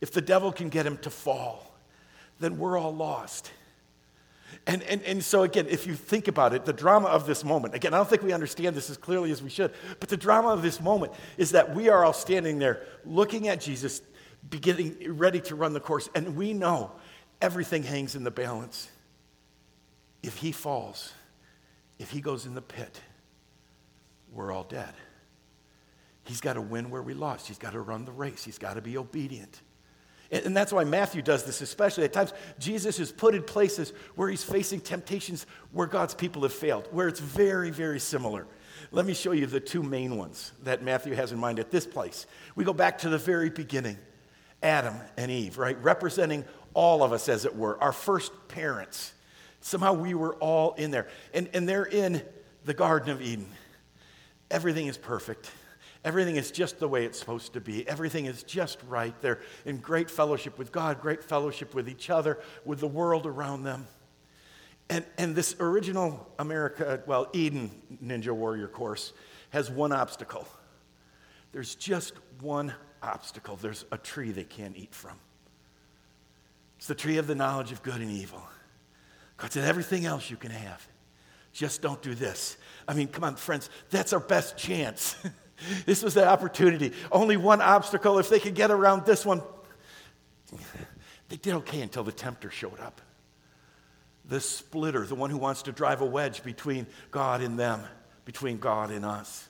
if 0.00 0.12
the 0.12 0.20
devil 0.20 0.52
can 0.52 0.68
get 0.68 0.86
him 0.86 0.98
to 0.98 1.10
fall, 1.10 1.74
then 2.40 2.58
we're 2.58 2.76
all 2.76 2.94
lost. 2.94 3.50
And, 4.66 4.82
and, 4.84 5.02
and 5.02 5.24
so, 5.24 5.42
again, 5.42 5.66
if 5.68 5.86
you 5.86 5.94
think 5.94 6.28
about 6.28 6.52
it, 6.52 6.64
the 6.64 6.72
drama 6.72 7.08
of 7.08 7.26
this 7.26 7.44
moment, 7.44 7.74
again, 7.74 7.94
I 7.94 7.96
don't 7.96 8.08
think 8.08 8.22
we 8.22 8.32
understand 8.32 8.76
this 8.76 8.90
as 8.90 8.96
clearly 8.96 9.30
as 9.32 9.42
we 9.42 9.50
should, 9.50 9.72
but 9.98 10.08
the 10.08 10.16
drama 10.16 10.48
of 10.48 10.62
this 10.62 10.80
moment 10.80 11.12
is 11.36 11.52
that 11.52 11.74
we 11.74 11.88
are 11.88 12.04
all 12.04 12.12
standing 12.12 12.58
there 12.58 12.82
looking 13.04 13.48
at 13.48 13.60
Jesus, 13.60 14.02
beginning, 14.50 14.96
ready 15.16 15.40
to 15.42 15.54
run 15.54 15.72
the 15.72 15.80
course, 15.80 16.08
and 16.14 16.36
we 16.36 16.52
know 16.52 16.92
everything 17.40 17.82
hangs 17.82 18.14
in 18.14 18.24
the 18.24 18.30
balance. 18.30 18.88
If 20.22 20.36
he 20.36 20.52
falls, 20.52 21.12
if 21.98 22.10
he 22.10 22.20
goes 22.20 22.46
in 22.46 22.54
the 22.54 22.62
pit, 22.62 23.00
we're 24.32 24.52
all 24.52 24.64
dead. 24.64 24.92
He's 26.24 26.40
got 26.40 26.54
to 26.54 26.60
win 26.60 26.90
where 26.90 27.02
we 27.02 27.14
lost. 27.14 27.48
He's 27.48 27.58
got 27.58 27.72
to 27.72 27.80
run 27.80 28.04
the 28.04 28.12
race. 28.12 28.44
He's 28.44 28.58
got 28.58 28.74
to 28.74 28.80
be 28.80 28.96
obedient. 28.96 29.60
And, 30.30 30.46
and 30.46 30.56
that's 30.56 30.72
why 30.72 30.84
Matthew 30.84 31.22
does 31.22 31.44
this, 31.44 31.60
especially 31.60 32.04
at 32.04 32.12
times. 32.12 32.32
Jesus 32.58 32.98
is 32.98 33.12
put 33.12 33.34
in 33.34 33.42
places 33.42 33.92
where 34.14 34.28
he's 34.28 34.44
facing 34.44 34.80
temptations 34.80 35.46
where 35.72 35.86
God's 35.86 36.14
people 36.14 36.42
have 36.42 36.52
failed, 36.52 36.88
where 36.90 37.08
it's 37.08 37.20
very, 37.20 37.70
very 37.70 38.00
similar. 38.00 38.46
Let 38.90 39.06
me 39.06 39.14
show 39.14 39.32
you 39.32 39.46
the 39.46 39.60
two 39.60 39.82
main 39.82 40.16
ones 40.16 40.52
that 40.62 40.82
Matthew 40.82 41.14
has 41.14 41.32
in 41.32 41.38
mind 41.38 41.58
at 41.58 41.70
this 41.70 41.86
place. 41.86 42.26
We 42.54 42.64
go 42.64 42.72
back 42.72 42.98
to 42.98 43.08
the 43.08 43.18
very 43.18 43.50
beginning 43.50 43.98
Adam 44.62 44.94
and 45.16 45.30
Eve, 45.30 45.58
right? 45.58 45.82
Representing 45.82 46.44
all 46.74 47.02
of 47.02 47.12
us, 47.12 47.28
as 47.28 47.44
it 47.44 47.56
were, 47.56 47.82
our 47.82 47.92
first 47.92 48.32
parents. 48.48 49.12
Somehow 49.62 49.94
we 49.94 50.12
were 50.12 50.34
all 50.34 50.74
in 50.74 50.90
there. 50.90 51.08
And, 51.32 51.48
and 51.54 51.68
they're 51.68 51.84
in 51.84 52.22
the 52.64 52.74
Garden 52.74 53.10
of 53.10 53.22
Eden. 53.22 53.48
Everything 54.50 54.88
is 54.88 54.98
perfect. 54.98 55.50
Everything 56.04 56.34
is 56.34 56.50
just 56.50 56.80
the 56.80 56.88
way 56.88 57.04
it's 57.04 57.18
supposed 57.18 57.52
to 57.52 57.60
be. 57.60 57.88
Everything 57.88 58.26
is 58.26 58.42
just 58.42 58.78
right. 58.88 59.14
They're 59.22 59.40
in 59.64 59.78
great 59.78 60.10
fellowship 60.10 60.58
with 60.58 60.72
God, 60.72 61.00
great 61.00 61.22
fellowship 61.22 61.74
with 61.74 61.88
each 61.88 62.10
other, 62.10 62.40
with 62.64 62.80
the 62.80 62.88
world 62.88 63.24
around 63.24 63.62
them. 63.62 63.86
And, 64.90 65.04
and 65.16 65.34
this 65.34 65.54
original 65.60 66.28
America, 66.40 67.00
well, 67.06 67.28
Eden 67.32 67.70
Ninja 68.04 68.32
Warrior 68.32 68.66
course 68.66 69.12
has 69.50 69.70
one 69.70 69.92
obstacle. 69.92 70.46
There's 71.52 71.76
just 71.76 72.14
one 72.40 72.74
obstacle. 73.00 73.56
There's 73.56 73.84
a 73.92 73.96
tree 73.96 74.32
they 74.32 74.44
can't 74.44 74.76
eat 74.76 74.92
from. 74.92 75.16
It's 76.78 76.88
the 76.88 76.96
tree 76.96 77.18
of 77.18 77.28
the 77.28 77.36
knowledge 77.36 77.70
of 77.70 77.82
good 77.84 78.00
and 78.00 78.10
evil. 78.10 78.42
God 79.42 79.50
said, 79.50 79.64
everything 79.64 80.06
else 80.06 80.30
you 80.30 80.36
can 80.36 80.52
have. 80.52 80.86
Just 81.52 81.82
don't 81.82 82.00
do 82.00 82.14
this. 82.14 82.56
I 82.86 82.94
mean, 82.94 83.08
come 83.08 83.24
on, 83.24 83.34
friends, 83.34 83.70
that's 83.90 84.12
our 84.12 84.20
best 84.20 84.56
chance. 84.56 85.16
this 85.84 86.00
was 86.00 86.14
the 86.14 86.24
opportunity. 86.24 86.92
Only 87.10 87.36
one 87.36 87.60
obstacle. 87.60 88.20
If 88.20 88.28
they 88.28 88.38
could 88.38 88.54
get 88.54 88.70
around 88.70 89.04
this 89.04 89.26
one, 89.26 89.42
they 91.28 91.36
did 91.38 91.54
okay 91.54 91.80
until 91.80 92.04
the 92.04 92.12
tempter 92.12 92.52
showed 92.52 92.78
up. 92.78 93.00
The 94.26 94.38
splitter, 94.38 95.04
the 95.04 95.16
one 95.16 95.30
who 95.30 95.38
wants 95.38 95.62
to 95.62 95.72
drive 95.72 96.02
a 96.02 96.06
wedge 96.06 96.44
between 96.44 96.86
God 97.10 97.40
and 97.40 97.58
them. 97.58 97.82
between 98.24 98.58
God 98.58 98.92
and 98.92 99.04
us. 99.04 99.48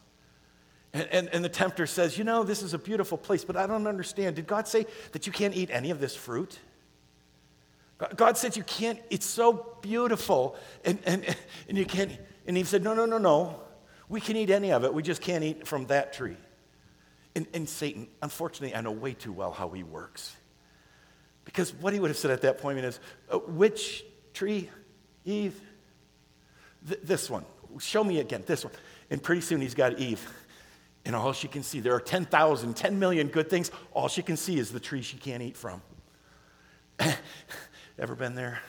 And, 0.95 1.07
and, 1.13 1.29
and, 1.35 1.45
the 1.45 1.51
tempter 1.51 1.87
says, 1.87 2.17
You 2.17 2.25
know, 2.25 2.45
this 2.45 2.63
is 2.63 2.73
a 2.73 2.79
beautiful 2.79 3.19
place, 3.19 3.45
but 3.45 3.59
I 3.59 3.67
don't 3.67 3.87
understand. 3.87 4.37
Did 4.37 4.47
God 4.47 4.67
say 4.67 4.87
that 5.13 5.27
you 5.27 5.35
can't 5.35 5.55
eat 5.55 5.69
any 5.71 5.91
of 5.91 6.01
this 6.01 6.17
fruit? 6.17 6.59
God 8.17 8.37
said 8.37 8.57
you 8.57 8.65
can't, 8.65 8.99
it's 9.11 9.27
so 9.27 9.77
beautiful, 9.81 10.57
and, 10.85 10.99
and, 11.05 11.37
and 11.69 11.79
you 11.79 11.85
can't. 11.85 12.11
And 12.47 12.59
Eve 12.59 12.69
said, 12.69 12.83
No, 12.83 12.95
no, 12.95 13.07
no, 13.07 13.19
no. 13.19 13.61
We 14.09 14.21
can 14.21 14.37
eat 14.37 14.51
any 14.51 14.73
of 14.73 14.85
it. 14.85 14.93
We 14.93 15.03
just 15.03 15.23
can't 15.23 15.45
eat 15.45 15.67
from 15.67 15.87
that 15.87 16.13
tree. 16.13 16.37
And, 17.35 17.47
and 17.55 17.69
Satan, 17.69 18.09
unfortunately, 18.21 18.75
I 18.77 18.81
know 18.81 18.91
way 18.91 19.15
too 19.15 19.33
well 19.33 19.53
how 19.53 19.71
he 19.71 19.83
works. 19.83 20.37
Because 21.45 21.73
what 21.75 21.93
he 21.93 22.01
would 22.01 22.11
have 22.11 22.19
said 22.19 22.31
at 22.31 22.43
that 22.43 22.59
point 22.59 22.79
is, 22.79 23.01
uh, 23.31 23.39
Which 23.39 24.05
tree, 24.35 24.69
Eve? 25.25 25.59
Th- 26.87 27.01
this 27.03 27.31
one. 27.31 27.45
Show 27.79 28.05
me 28.05 28.19
again, 28.21 28.43
this 28.47 28.65
one. 28.65 28.75
And 29.11 29.23
pretty 29.23 29.41
soon 29.41 29.61
he's 29.61 29.75
got 29.75 29.99
Eve. 29.99 30.27
And 31.05 31.17
all 31.17 31.33
she 31.33 31.49
can 31.49 31.63
see, 31.63 31.81
there 31.81 31.95
are 31.95 32.01
10,000, 32.01 32.75
10 32.75 32.99
million 32.99 33.29
good 33.29 33.51
things. 33.51 33.71
All 33.93 34.09
she 34.09 34.23
can 34.23 34.37
see 34.37 34.59
is 34.59 34.71
the 34.71 34.81
tree 34.81 35.03
she 35.03 35.17
can't 35.17 35.43
eat 35.43 35.57
from. 35.57 35.83
Ever 37.99 38.15
been 38.15 38.35
there? 38.35 38.61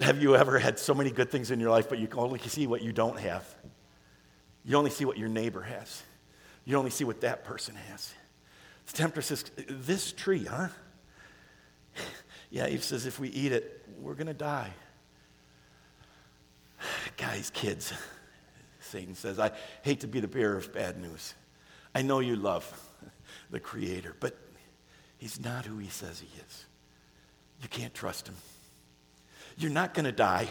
Have 0.00 0.22
you 0.22 0.36
ever 0.36 0.58
had 0.58 0.78
so 0.78 0.94
many 0.94 1.10
good 1.10 1.30
things 1.30 1.50
in 1.50 1.58
your 1.58 1.70
life, 1.70 1.88
but 1.88 1.98
you 1.98 2.06
can 2.06 2.20
only 2.20 2.38
see 2.40 2.66
what 2.66 2.82
you 2.82 2.92
don't 2.92 3.18
have? 3.18 3.44
You 4.64 4.76
only 4.76 4.90
see 4.90 5.04
what 5.04 5.18
your 5.18 5.28
neighbor 5.28 5.62
has. 5.62 6.02
You 6.64 6.76
only 6.76 6.90
see 6.90 7.04
what 7.04 7.22
that 7.22 7.44
person 7.44 7.74
has. 7.90 8.12
The 8.86 8.92
tempter 8.92 9.22
says, 9.22 9.44
This 9.68 10.12
tree, 10.12 10.44
huh? 10.44 10.68
yeah, 12.50 12.68
Eve 12.68 12.84
says, 12.84 13.06
If 13.06 13.18
we 13.18 13.28
eat 13.30 13.52
it, 13.52 13.84
we're 14.00 14.14
going 14.14 14.26
to 14.26 14.34
die. 14.34 14.70
Guys, 17.16 17.50
kids, 17.50 17.92
Satan 18.80 19.14
says, 19.14 19.38
I 19.38 19.52
hate 19.82 20.00
to 20.00 20.06
be 20.06 20.20
the 20.20 20.28
bearer 20.28 20.56
of 20.56 20.72
bad 20.72 21.00
news. 21.00 21.34
I 21.94 22.02
know 22.02 22.20
you 22.20 22.36
love 22.36 22.70
the 23.50 23.60
Creator, 23.60 24.16
but 24.20 24.36
he's 25.16 25.40
not 25.40 25.64
who 25.64 25.78
he 25.78 25.88
says 25.88 26.20
he 26.20 26.28
is. 26.46 26.66
You 27.62 27.68
can't 27.68 27.94
trust 27.94 28.28
him. 28.28 28.36
You're 29.56 29.70
not 29.70 29.94
going 29.94 30.04
to 30.04 30.12
die. 30.12 30.48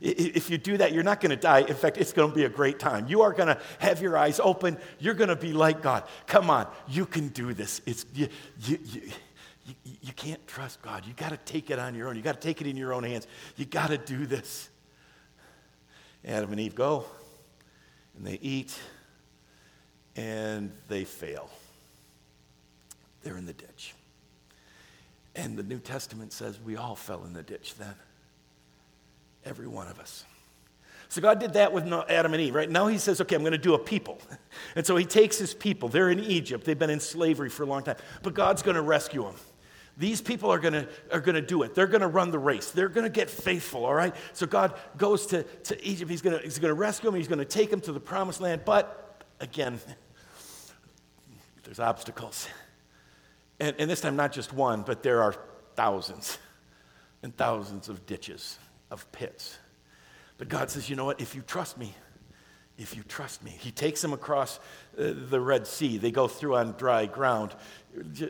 If 0.00 0.50
you 0.50 0.58
do 0.58 0.76
that, 0.78 0.92
you're 0.92 1.04
not 1.04 1.20
going 1.20 1.30
to 1.30 1.36
die. 1.36 1.60
In 1.60 1.74
fact, 1.74 1.98
it's 1.98 2.12
going 2.12 2.30
to 2.30 2.34
be 2.34 2.44
a 2.44 2.48
great 2.48 2.78
time. 2.78 3.06
You 3.06 3.22
are 3.22 3.32
going 3.32 3.46
to 3.46 3.58
have 3.78 4.02
your 4.02 4.18
eyes 4.18 4.40
open. 4.40 4.76
You're 4.98 5.14
going 5.14 5.28
to 5.28 5.36
be 5.36 5.52
like 5.52 5.82
God. 5.82 6.02
Come 6.26 6.50
on, 6.50 6.66
you 6.88 7.06
can 7.06 7.28
do 7.28 7.54
this. 7.54 7.80
It's, 7.86 8.04
you, 8.12 8.28
you, 8.60 8.78
you, 8.84 9.02
you 10.02 10.12
can't 10.14 10.44
trust 10.46 10.82
God. 10.82 11.06
You 11.06 11.14
got 11.14 11.30
to 11.30 11.36
take 11.38 11.70
it 11.70 11.78
on 11.78 11.94
your 11.94 12.08
own. 12.08 12.16
You 12.16 12.22
got 12.22 12.40
to 12.40 12.46
take 12.46 12.60
it 12.60 12.66
in 12.66 12.76
your 12.76 12.92
own 12.92 13.04
hands. 13.04 13.26
You 13.56 13.64
got 13.64 13.88
to 13.88 13.98
do 13.98 14.26
this. 14.26 14.68
Adam 16.24 16.50
and 16.50 16.60
Eve 16.60 16.74
go, 16.74 17.04
and 18.16 18.26
they 18.26 18.38
eat, 18.42 18.78
and 20.16 20.72
they 20.88 21.04
fail. 21.04 21.50
They're 23.22 23.36
in 23.36 23.46
the 23.46 23.52
ditch. 23.52 23.94
And 25.36 25.56
the 25.56 25.62
New 25.62 25.78
Testament 25.78 26.32
says 26.32 26.60
we 26.60 26.76
all 26.76 26.94
fell 26.94 27.24
in 27.24 27.32
the 27.32 27.42
ditch 27.42 27.74
then. 27.76 27.94
Every 29.44 29.66
one 29.66 29.88
of 29.88 29.98
us. 29.98 30.24
So 31.08 31.20
God 31.20 31.38
did 31.38 31.52
that 31.52 31.72
with 31.72 31.86
Adam 32.08 32.32
and 32.32 32.42
Eve, 32.42 32.54
right? 32.54 32.68
Now 32.68 32.86
he 32.86 32.98
says, 32.98 33.20
okay, 33.20 33.36
I'm 33.36 33.42
going 33.42 33.52
to 33.52 33.58
do 33.58 33.74
a 33.74 33.78
people. 33.78 34.18
And 34.76 34.84
so 34.84 34.96
he 34.96 35.04
takes 35.04 35.36
his 35.36 35.54
people. 35.54 35.88
They're 35.88 36.10
in 36.10 36.18
Egypt. 36.18 36.64
They've 36.64 36.78
been 36.78 36.90
in 36.90 36.98
slavery 36.98 37.48
for 37.48 37.62
a 37.62 37.66
long 37.66 37.82
time. 37.82 37.96
But 38.22 38.34
God's 38.34 38.62
going 38.62 38.74
to 38.76 38.82
rescue 38.82 39.22
them. 39.22 39.34
These 39.96 40.20
people 40.20 40.50
are 40.50 40.58
going 40.58 40.74
to, 40.74 40.88
are 41.12 41.20
going 41.20 41.36
to 41.36 41.42
do 41.42 41.62
it. 41.62 41.74
They're 41.74 41.86
going 41.86 42.00
to 42.00 42.08
run 42.08 42.30
the 42.30 42.38
race. 42.38 42.70
They're 42.72 42.88
going 42.88 43.04
to 43.04 43.10
get 43.10 43.30
faithful, 43.30 43.84
all 43.84 43.94
right? 43.94 44.14
So 44.32 44.46
God 44.46 44.74
goes 44.96 45.26
to, 45.26 45.44
to 45.44 45.86
Egypt. 45.86 46.10
He's 46.10 46.22
going 46.22 46.36
to, 46.36 46.42
he's 46.42 46.58
going 46.58 46.70
to 46.70 46.80
rescue 46.80 47.10
them. 47.10 47.16
He's 47.16 47.28
going 47.28 47.38
to 47.38 47.44
take 47.44 47.70
them 47.70 47.80
to 47.82 47.92
the 47.92 48.00
promised 48.00 48.40
land. 48.40 48.62
But 48.64 49.24
again, 49.38 49.78
there's 51.64 51.78
obstacles. 51.78 52.48
And, 53.60 53.76
and 53.78 53.90
this 53.90 54.00
time, 54.00 54.16
not 54.16 54.32
just 54.32 54.52
one, 54.52 54.82
but 54.82 55.02
there 55.02 55.22
are 55.22 55.34
thousands 55.76 56.38
and 57.22 57.36
thousands 57.36 57.88
of 57.88 58.06
ditches, 58.06 58.58
of 58.90 59.10
pits. 59.12 59.58
But 60.38 60.48
God 60.48 60.70
says, 60.70 60.90
you 60.90 60.96
know 60.96 61.04
what? 61.04 61.20
If 61.20 61.34
you 61.34 61.42
trust 61.42 61.78
me, 61.78 61.94
if 62.76 62.96
you 62.96 63.02
trust 63.04 63.44
me. 63.44 63.52
He 63.52 63.70
takes 63.70 64.02
them 64.02 64.12
across 64.12 64.58
uh, 64.98 65.12
the 65.14 65.40
Red 65.40 65.66
Sea. 65.66 65.96
They 65.96 66.10
go 66.10 66.26
through 66.26 66.56
on 66.56 66.72
dry 66.72 67.06
ground. 67.06 67.54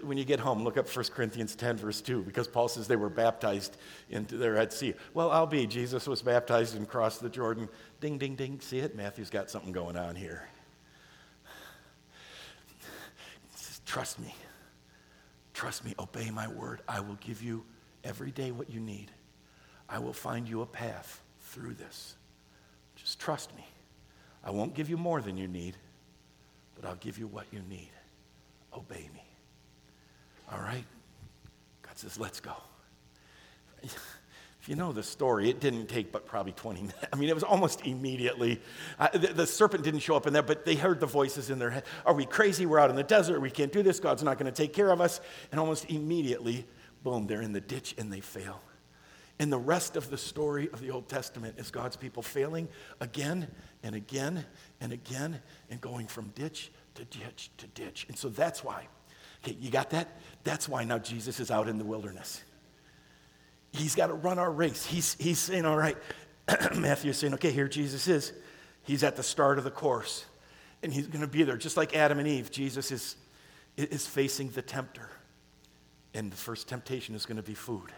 When 0.02 0.19
you 0.19 0.25
get 0.25 0.38
home, 0.38 0.62
look 0.64 0.76
up 0.76 0.95
1 0.95 1.07
Corinthians 1.07 1.54
10, 1.57 1.78
verse 1.78 2.02
2, 2.02 2.23
because 2.23 2.47
Paul 2.47 2.69
says 2.69 2.87
they 2.87 2.97
were 2.97 3.09
baptized 3.09 3.78
into 4.11 4.37
the 4.37 4.52
Red 4.52 4.73
Sea. 4.73 4.95
Well, 5.14 5.31
I'll 5.31 5.47
be. 5.47 5.66
Jesus 5.66 6.07
was 6.07 6.21
baptized 6.21 6.76
and 6.76 6.87
crossed 6.87 7.23
the 7.23 7.31
Jordan. 7.31 7.71
Ding, 8.00 8.19
ding, 8.19 8.35
ding. 8.35 8.61
See 8.61 8.81
it? 8.81 8.95
Matthew's 8.95 9.31
got 9.31 9.50
something 9.50 9.73
going 9.73 9.97
on 9.97 10.14
here. 10.14 10.47
Says, 13.57 13.81
trust 13.87 14.21
me. 14.21 14.35
Trust 15.54 15.84
me, 15.84 15.94
obey 15.99 16.30
my 16.30 16.49
word. 16.49 16.82
I 16.88 17.00
will 17.00 17.14
give 17.14 17.42
you 17.42 17.64
every 18.02 18.32
day 18.32 18.50
what 18.50 18.68
you 18.68 18.80
need. 18.80 19.11
I 19.88 19.99
will 20.00 20.12
find 20.12 20.49
you 20.49 20.62
a 20.62 20.66
path 20.66 21.23
through 21.40 21.75
this. 21.75 22.16
Just 22.96 23.20
trust 23.20 23.54
me. 23.56 23.64
I 24.42 24.50
won't 24.50 24.75
give 24.75 24.90
you 24.90 24.96
more 24.96 25.23
than 25.23 25.37
you 25.37 25.49
need, 25.49 25.76
but 26.75 26.84
I'll 26.84 26.96
give 26.96 27.18
you 27.18 27.26
what 27.26 27.46
you 27.52 27.61
need. 27.68 27.90
Obey 28.76 29.08
me. 29.14 29.25
All 30.52 30.58
right? 30.58 30.84
God 31.82 31.96
says, 31.96 32.18
let's 32.18 32.40
go. 32.40 32.54
If 34.64 34.71
you 34.71 34.76
know 34.76 34.92
the 34.92 35.02
story, 35.02 35.50
it 35.50 35.61
didn't 35.61 35.88
take 35.88 36.11
but 36.11 36.25
probably 36.25 36.52
20 36.52 36.80
minutes. 36.80 36.99
I 37.12 37.16
mean, 37.16 37.28
it 37.28 37.35
was 37.35 37.44
almost 37.44 37.85
immediately. 37.85 38.62
Uh, 38.99 39.09
the, 39.09 39.26
the, 39.26 39.47
serpent 39.47 39.85
didn't 39.85 40.00
show 40.00 40.16
up 40.16 40.26
in 40.26 40.33
there, 40.33 40.42
but 40.42 40.64
they 40.64 40.75
heard 40.75 41.00
the 41.00 41.06
voices 41.06 41.50
in 41.50 41.59
their 41.59 41.68
head. 41.68 41.83
Are 42.06 42.14
we 42.14 42.25
crazy? 42.25 42.64
We're 42.64 42.78
out 42.78 42.88
in 42.88 42.97
the 42.97 43.02
desert. 43.02 43.40
We 43.40 43.50
can't 43.50 43.71
do 43.71 43.83
this. 43.83 44.00
God's 44.00 44.23
not 44.23 44.38
going 44.38 44.50
to 44.50 44.56
take 44.56 44.73
care 44.73 44.90
of 44.90 45.02
us. 45.02 45.21
And 45.50 45.61
almost 45.61 45.90
immediately, 45.90 46.64
boom, 47.02 47.26
they're 47.26 47.42
in 47.42 47.52
the 47.52 47.61
ditch 47.61 47.94
and 47.99 48.11
they 48.11 48.21
fail. 48.21 48.62
And 49.38 49.52
the 49.52 49.59
rest 49.59 49.97
of 49.97 50.09
the 50.09 50.16
story 50.16 50.71
of 50.73 50.80
the 50.80 50.92
Old 50.92 51.11
Testament 51.11 51.56
is 51.59 51.71
God's 51.71 51.97
people 51.97 52.23
failing 52.23 52.66
again 53.02 53.49
and 53.83 53.94
again 53.94 54.47
and 54.80 54.94
again 54.94 55.42
and 55.68 55.78
going 55.78 56.06
from 56.06 56.28
ditch 56.28 56.73
to 56.94 57.04
ditch 57.04 57.50
to 57.59 57.66
ditch. 57.66 58.06
And 58.09 58.16
so 58.16 58.30
that's 58.30 58.64
why. 58.64 58.88
Okay, 59.44 59.59
you 59.61 59.71
got 59.71 59.90
that? 59.90 60.18
That's 60.42 60.71
why 60.71 60.85
now 60.85 60.97
Jesus 60.97 61.38
is 61.38 61.50
out 61.50 61.68
in 61.68 61.76
the 61.76 61.85
wilderness. 61.85 62.42
He's 63.75 63.97
got 63.97 64.07
to 64.07 64.14
run 64.14 64.38
our 64.38 64.50
race. 64.50 64.87
He's, 64.87 65.16
he's 65.19 65.38
saying, 65.38 65.64
all 65.64 65.76
right, 65.76 65.97
Matthew 66.76 67.11
is 67.11 67.19
saying, 67.19 67.35
okay, 67.35 67.50
here 67.50 67.66
Jesus 67.66 68.07
is. 68.07 68.33
He's 68.85 69.02
at 69.02 69.16
the 69.16 69.23
start 69.23 69.59
of 69.59 69.64
the 69.64 69.71
course. 69.71 70.25
And 70.83 70.93
he's 70.93 71.09
going 71.09 71.23
to 71.23 71.26
be 71.26 71.43
there. 71.43 71.57
Just 71.57 71.76
like 71.76 71.97
Adam 71.97 72.19
and 72.19 72.28
Eve, 72.28 72.50
Jesus 72.50 72.93
is, 72.93 73.16
is 73.76 74.07
facing 74.07 74.50
the 74.50 74.62
tempter. 74.62 75.09
And 76.12 76.31
the 76.31 76.37
first 76.37 76.69
temptation 76.69 77.16
is 77.16 77.26
going 77.26 77.37
to 77.37 77.43
be 77.43 77.54
food. 77.54 77.90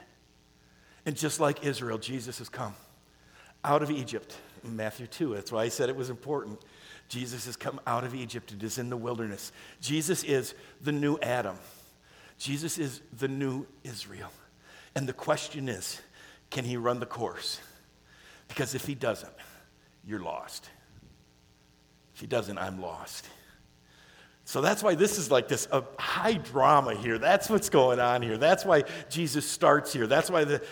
And 1.04 1.14
just 1.14 1.40
like 1.40 1.64
Israel, 1.64 1.98
Jesus 1.98 2.38
has 2.38 2.48
come 2.48 2.74
out 3.62 3.82
of 3.82 3.90
Egypt. 3.90 4.34
Matthew 4.64 5.06
2, 5.06 5.34
that's 5.34 5.52
why 5.52 5.64
I 5.64 5.68
said 5.68 5.90
it 5.90 5.96
was 5.96 6.08
important. 6.08 6.58
Jesus 7.08 7.44
has 7.44 7.56
come 7.56 7.80
out 7.86 8.04
of 8.04 8.14
Egypt 8.14 8.50
and 8.52 8.62
is 8.62 8.78
in 8.78 8.88
the 8.88 8.96
wilderness. 8.96 9.52
Jesus 9.80 10.24
is 10.24 10.54
the 10.80 10.92
new 10.92 11.18
Adam. 11.20 11.58
Jesus 12.38 12.78
is 12.78 13.02
the 13.18 13.28
new 13.28 13.66
Israel. 13.84 14.30
And 14.96 15.06
the 15.06 15.12
question 15.12 15.68
is 15.68 16.00
can 16.50 16.64
he 16.64 16.76
run 16.76 16.98
the 16.98 17.06
course? 17.06 17.60
Because 18.48 18.74
if 18.74 18.86
he 18.86 18.94
doesn't, 18.94 19.32
you're 20.04 20.22
lost. 20.22 20.70
If 22.14 22.20
he 22.20 22.26
doesn't, 22.26 22.56
I'm 22.56 22.80
lost. 22.80 23.28
So 24.44 24.60
that's 24.60 24.82
why 24.82 24.94
this 24.94 25.18
is 25.18 25.30
like 25.30 25.48
this 25.48 25.68
a 25.72 25.82
high 25.98 26.34
drama 26.34 26.94
here. 26.94 27.18
That's 27.18 27.50
what's 27.50 27.68
going 27.68 27.98
on 27.98 28.22
here. 28.22 28.38
That's 28.38 28.64
why 28.64 28.84
Jesus 29.10 29.46
starts 29.46 29.92
here. 29.92 30.06
That's 30.06 30.30
why 30.30 30.44
the, 30.44 30.62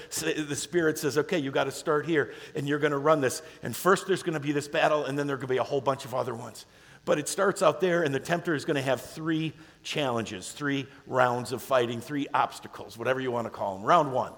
the 0.49 0.57
Spirit 0.57 0.97
says, 0.97 1.19
okay, 1.19 1.39
you 1.39 1.51
got 1.51 1.65
to 1.65 1.73
start 1.73 2.07
here 2.07 2.33
and 2.55 2.69
you're 2.69 2.79
going 2.79 2.93
to 2.93 2.99
run 2.99 3.21
this. 3.21 3.43
And 3.63 3.75
first 3.77 4.07
there's 4.07 4.23
going 4.23 4.35
to 4.35 4.41
be 4.41 4.53
this 4.53 4.69
battle 4.69 5.05
and 5.05 5.19
then 5.19 5.27
there's 5.27 5.39
going 5.39 5.49
to 5.49 5.55
be 5.55 5.59
a 5.59 5.65
whole 5.65 5.81
bunch 5.81 6.05
of 6.05 6.15
other 6.15 6.35
ones. 6.35 6.67
But 7.05 7.19
it 7.19 7.29
starts 7.29 7.63
out 7.63 7.81
there, 7.81 8.03
and 8.03 8.15
the 8.15 8.21
tempter 8.21 8.55
is 8.55 8.65
going 8.65 8.77
to 8.77 8.83
have 8.83 9.01
three 9.01 9.53
challenges, 9.83 10.51
three 10.51 10.87
rounds 11.07 11.53
of 11.53 11.63
fighting, 11.63 12.01
three 12.01 12.27
obstacles, 12.33 12.97
whatever 12.97 13.21
you 13.21 13.31
want 13.31 13.47
to 13.47 13.51
call 13.51 13.77
them. 13.77 13.85
Round 13.85 14.13
one, 14.13 14.33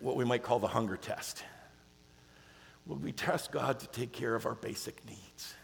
what 0.00 0.16
we 0.16 0.24
might 0.24 0.42
call 0.42 0.58
the 0.58 0.66
hunger 0.66 0.96
test. 0.96 1.44
Will 2.86 2.96
we 2.96 3.12
trust 3.12 3.52
God 3.52 3.80
to 3.80 3.86
take 3.88 4.12
care 4.12 4.34
of 4.34 4.46
our 4.46 4.54
basic 4.54 5.04
needs? 5.06 5.54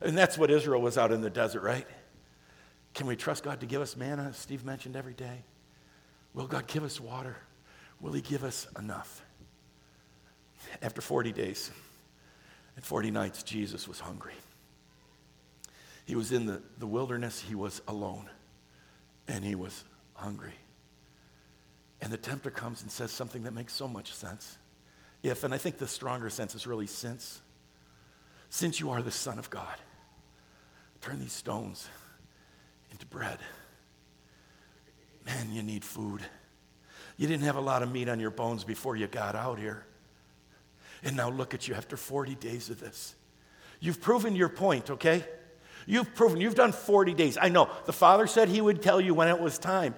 And 0.00 0.16
that's 0.16 0.36
what 0.36 0.50
Israel 0.50 0.80
was 0.80 0.98
out 0.98 1.12
in 1.12 1.20
the 1.20 1.30
desert, 1.30 1.62
right? 1.62 1.86
Can 2.94 3.06
we 3.06 3.16
trust 3.16 3.42
God 3.42 3.60
to 3.60 3.66
give 3.66 3.82
us 3.82 3.96
manna, 3.96 4.28
as 4.30 4.36
Steve 4.36 4.64
mentioned, 4.64 4.96
every 4.96 5.14
day? 5.14 5.44
Will 6.34 6.46
God 6.46 6.66
give 6.66 6.82
us 6.82 7.00
water? 7.00 7.36
Will 8.00 8.12
He 8.12 8.20
give 8.20 8.44
us 8.44 8.66
enough? 8.78 9.22
After 10.82 11.00
40 11.00 11.32
days 11.32 11.70
and 12.74 12.84
40 12.84 13.10
nights, 13.10 13.42
Jesus 13.42 13.86
was 13.86 14.00
hungry. 14.00 14.34
He 16.06 16.14
was 16.14 16.32
in 16.32 16.46
the, 16.46 16.62
the 16.78 16.86
wilderness, 16.86 17.40
he 17.40 17.54
was 17.54 17.82
alone, 17.88 18.30
and 19.26 19.44
he 19.44 19.54
was 19.54 19.84
hungry. 20.14 20.54
And 22.00 22.12
the 22.12 22.16
tempter 22.16 22.50
comes 22.50 22.82
and 22.82 22.90
says 22.90 23.10
something 23.10 23.42
that 23.42 23.52
makes 23.52 23.72
so 23.72 23.88
much 23.88 24.14
sense. 24.14 24.56
If, 25.22 25.42
and 25.42 25.52
I 25.52 25.58
think 25.58 25.78
the 25.78 25.88
stronger 25.88 26.30
sense 26.30 26.54
is 26.54 26.66
really 26.66 26.86
since. 26.86 27.40
Since 28.50 28.78
you 28.78 28.90
are 28.90 29.02
the 29.02 29.10
Son 29.10 29.38
of 29.38 29.50
God, 29.50 29.76
turn 31.00 31.18
these 31.18 31.32
stones 31.32 31.88
into 32.92 33.06
bread. 33.06 33.38
Man, 35.24 35.52
you 35.52 35.64
need 35.64 35.84
food. 35.84 36.20
You 37.16 37.26
didn't 37.26 37.44
have 37.44 37.56
a 37.56 37.60
lot 37.60 37.82
of 37.82 37.90
meat 37.90 38.08
on 38.08 38.20
your 38.20 38.30
bones 38.30 38.62
before 38.62 38.94
you 38.94 39.08
got 39.08 39.34
out 39.34 39.58
here. 39.58 39.84
And 41.02 41.16
now 41.16 41.30
look 41.30 41.54
at 41.54 41.66
you 41.66 41.74
after 41.74 41.96
40 41.96 42.36
days 42.36 42.70
of 42.70 42.78
this. 42.78 43.16
You've 43.80 44.00
proven 44.00 44.36
your 44.36 44.48
point, 44.48 44.90
okay? 44.90 45.24
You've 45.86 46.14
proven, 46.14 46.40
you've 46.40 46.56
done 46.56 46.72
40 46.72 47.14
days. 47.14 47.38
I 47.40 47.48
know 47.48 47.70
the 47.84 47.92
Father 47.92 48.26
said 48.26 48.48
He 48.48 48.60
would 48.60 48.82
tell 48.82 49.00
you 49.00 49.14
when 49.14 49.28
it 49.28 49.38
was 49.38 49.58
time, 49.58 49.94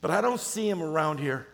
but 0.00 0.10
I 0.10 0.20
don't 0.20 0.40
see 0.40 0.68
Him 0.68 0.82
around 0.82 1.20
here. 1.20 1.46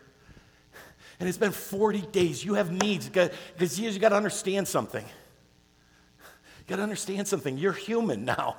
And 1.21 1.29
it's 1.29 1.39
been 1.39 1.53
40 1.53 2.01
days. 2.01 2.45
You 2.45 2.55
have 2.55 2.73
needs 2.73 3.09
because 3.09 3.79
you 3.79 3.99
got 3.99 4.09
to 4.11 4.17
understand 4.17 4.67
something. 4.67 5.05
You 5.05 6.65
got 6.69 6.77
to 6.77 6.83
understand 6.83 7.29
something. 7.29 7.59
You're 7.59 7.73
human 7.73 8.25
now. 8.25 8.57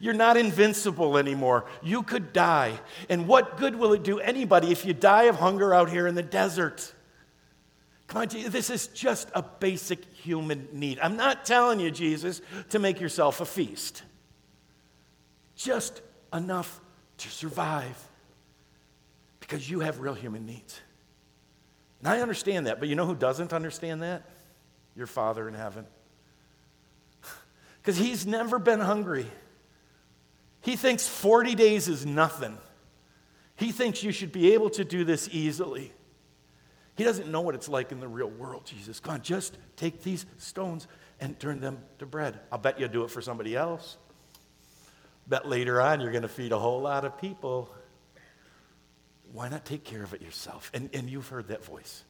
You're 0.00 0.14
not 0.14 0.36
invincible 0.36 1.18
anymore. 1.18 1.66
You 1.82 2.02
could 2.02 2.32
die. 2.32 2.78
And 3.08 3.28
what 3.28 3.58
good 3.58 3.76
will 3.76 3.92
it 3.92 4.02
do 4.02 4.18
anybody 4.18 4.72
if 4.72 4.86
you 4.86 4.94
die 4.94 5.24
of 5.24 5.36
hunger 5.36 5.74
out 5.74 5.90
here 5.90 6.06
in 6.06 6.14
the 6.14 6.22
desert? 6.22 6.92
Come 8.06 8.22
on, 8.22 8.28
this 8.28 8.70
is 8.70 8.86
just 8.88 9.28
a 9.34 9.42
basic 9.42 10.00
human 10.24 10.68
need. 10.72 10.98
I'm 10.98 11.16
not 11.16 11.44
telling 11.44 11.78
you, 11.78 11.90
Jesus, 11.90 12.40
to 12.70 12.78
make 12.78 13.00
yourself 13.00 13.40
a 13.40 13.44
feast. 13.44 14.02
Just 15.54 16.00
enough 16.32 16.80
to 17.18 17.28
survive 17.28 18.02
because 19.40 19.68
you 19.70 19.80
have 19.80 20.00
real 20.00 20.14
human 20.14 20.46
needs. 20.46 20.80
And 22.00 22.08
I 22.08 22.20
understand 22.20 22.66
that, 22.66 22.80
but 22.80 22.88
you 22.88 22.96
know 22.96 23.06
who 23.06 23.14
doesn't 23.14 23.52
understand 23.52 24.02
that? 24.02 24.28
Your 24.96 25.06
Father 25.06 25.48
in 25.48 25.54
heaven. 25.54 25.86
Because 27.82 27.98
He's 27.98 28.26
never 28.26 28.58
been 28.58 28.80
hungry. 28.80 29.26
He 30.62 30.76
thinks 30.76 31.06
40 31.06 31.54
days 31.54 31.86
is 31.86 32.06
nothing. 32.06 32.56
He 33.56 33.72
thinks 33.72 34.02
you 34.02 34.10
should 34.10 34.32
be 34.32 34.54
able 34.54 34.70
to 34.70 34.84
do 34.84 35.04
this 35.04 35.28
easily. 35.30 35.92
He 36.96 37.02
doesn't 37.04 37.28
know 37.28 37.40
what 37.40 37.54
it's 37.54 37.68
like 37.68 37.90
in 37.90 38.00
the 38.00 38.08
real 38.08 38.30
world, 38.30 38.64
Jesus. 38.66 39.00
Come 39.00 39.14
on, 39.14 39.22
just 39.22 39.58
take 39.76 40.02
these 40.02 40.26
stones 40.38 40.86
and 41.20 41.38
turn 41.38 41.60
them 41.60 41.78
to 41.98 42.06
bread. 42.06 42.38
I'll 42.52 42.58
bet 42.58 42.78
you'll 42.78 42.88
do 42.88 43.04
it 43.04 43.10
for 43.10 43.20
somebody 43.20 43.56
else. 43.56 43.96
Bet 45.26 45.48
later 45.48 45.80
on 45.80 46.00
you're 46.00 46.12
going 46.12 46.22
to 46.22 46.28
feed 46.28 46.52
a 46.52 46.58
whole 46.58 46.80
lot 46.80 47.04
of 47.04 47.18
people. 47.18 47.68
Why 49.32 49.48
not 49.48 49.64
take 49.64 49.82
care 49.82 50.04
of 50.04 50.14
it 50.14 50.22
yourself? 50.22 50.70
And, 50.72 50.88
and 50.92 51.10
you've 51.10 51.26
heard 51.28 51.48
that 51.48 51.64
voice. 51.64 52.04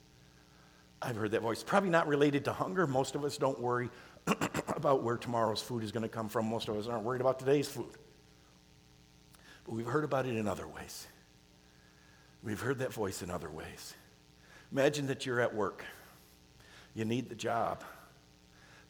I've 1.00 1.16
heard 1.16 1.30
that 1.30 1.42
voice. 1.42 1.62
Probably 1.62 1.90
not 1.90 2.06
related 2.06 2.44
to 2.46 2.52
hunger. 2.52 2.86
Most 2.86 3.14
of 3.14 3.24
us 3.24 3.38
don't 3.38 3.60
worry 3.60 3.88
about 4.68 5.02
where 5.02 5.16
tomorrow's 5.16 5.62
food 5.62 5.82
is 5.82 5.92
going 5.92 6.02
to 6.02 6.08
come 6.08 6.28
from. 6.28 6.46
Most 6.46 6.68
of 6.68 6.76
us 6.76 6.86
aren't 6.86 7.04
worried 7.04 7.20
about 7.20 7.38
today's 7.38 7.68
food. 7.68 7.92
But 9.64 9.74
we've 9.74 9.86
heard 9.86 10.04
about 10.04 10.26
it 10.26 10.36
in 10.36 10.46
other 10.46 10.68
ways. 10.68 11.06
We've 12.42 12.60
heard 12.60 12.80
that 12.80 12.92
voice 12.92 13.22
in 13.22 13.30
other 13.30 13.48
ways. 13.48 13.94
Imagine 14.74 15.06
that 15.06 15.24
you're 15.24 15.40
at 15.40 15.54
work. 15.54 15.84
You 16.94 17.04
need 17.04 17.28
the 17.28 17.36
job. 17.36 17.84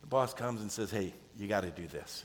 The 0.00 0.06
boss 0.06 0.32
comes 0.32 0.62
and 0.62 0.72
says, 0.72 0.90
Hey, 0.90 1.12
you 1.38 1.46
got 1.46 1.60
to 1.60 1.70
do 1.70 1.86
this. 1.86 2.24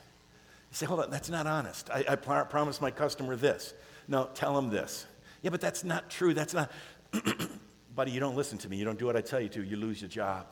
You 0.71 0.75
say, 0.77 0.85
Hold 0.85 1.01
on, 1.01 1.11
that's 1.11 1.29
not 1.29 1.45
honest. 1.45 1.89
I, 1.89 2.05
I 2.07 2.15
pl- 2.15 2.45
promised 2.45 2.81
my 2.81 2.89
customer 2.89 3.35
this. 3.35 3.73
No, 4.07 4.29
tell 4.33 4.57
him 4.57 4.69
this. 4.69 5.05
Yeah, 5.41 5.49
but 5.49 5.59
that's 5.59 5.83
not 5.83 6.09
true. 6.09 6.33
That's 6.33 6.53
not. 6.53 6.71
Buddy, 7.95 8.11
you 8.11 8.21
don't 8.21 8.35
listen 8.35 8.57
to 8.59 8.69
me. 8.69 8.77
You 8.77 8.85
don't 8.85 8.97
do 8.97 9.05
what 9.05 9.17
I 9.17 9.21
tell 9.21 9.41
you 9.41 9.49
to. 9.49 9.63
You 9.63 9.75
lose 9.75 10.01
your 10.01 10.09
job. 10.09 10.47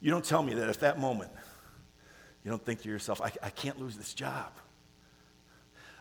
You 0.00 0.10
don't 0.10 0.24
tell 0.24 0.42
me 0.42 0.54
that 0.54 0.68
at 0.68 0.80
that 0.80 0.98
moment, 0.98 1.30
you 2.44 2.50
don't 2.50 2.64
think 2.64 2.82
to 2.82 2.88
yourself, 2.88 3.20
I, 3.22 3.32
I 3.42 3.50
can't 3.50 3.80
lose 3.80 3.96
this 3.96 4.12
job. 4.12 4.52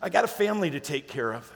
I 0.01 0.09
got 0.09 0.23
a 0.25 0.27
family 0.27 0.69
to 0.71 0.79
take 0.79 1.07
care 1.07 1.33
of. 1.33 1.49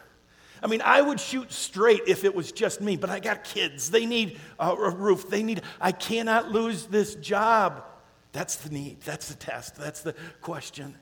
I 0.63 0.67
mean, 0.67 0.81
I 0.81 1.01
would 1.01 1.19
shoot 1.19 1.51
straight 1.51 2.03
if 2.07 2.23
it 2.23 2.33
was 2.33 2.53
just 2.53 2.79
me, 2.79 2.95
but 2.95 3.09
I 3.09 3.19
got 3.19 3.43
kids. 3.43 3.91
They 3.91 4.05
need 4.05 4.39
a 4.57 4.73
roof. 4.73 5.29
They 5.29 5.43
need, 5.43 5.61
I 5.81 5.91
cannot 5.91 6.51
lose 6.51 6.85
this 6.85 7.15
job. 7.15 7.83
That's 8.31 8.55
the 8.55 8.69
need. 8.69 9.01
That's 9.01 9.27
the 9.27 9.35
test. 9.35 9.75
That's 9.75 10.01
the 10.01 10.15
question. 10.39 10.95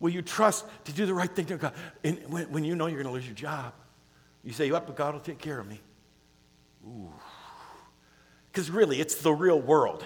Will 0.00 0.10
you 0.10 0.22
trust 0.22 0.64
to 0.86 0.92
do 0.92 1.04
the 1.04 1.12
right 1.12 1.30
thing 1.30 1.44
to 1.46 1.58
God? 1.58 1.74
And 2.02 2.18
when, 2.28 2.50
when 2.50 2.64
you 2.64 2.74
know 2.74 2.86
you're 2.86 3.02
going 3.02 3.06
to 3.06 3.12
lose 3.12 3.26
your 3.26 3.36
job, 3.36 3.74
you 4.42 4.52
say, 4.54 4.70
What, 4.70 4.86
but 4.86 4.96
God 4.96 5.12
will 5.12 5.20
take 5.20 5.38
care 5.38 5.60
of 5.60 5.68
me. 5.68 5.78
Ooh. 6.86 7.12
Because 8.50 8.70
really, 8.70 9.00
it's 9.00 9.16
the 9.16 9.32
real 9.32 9.60
world. 9.60 10.02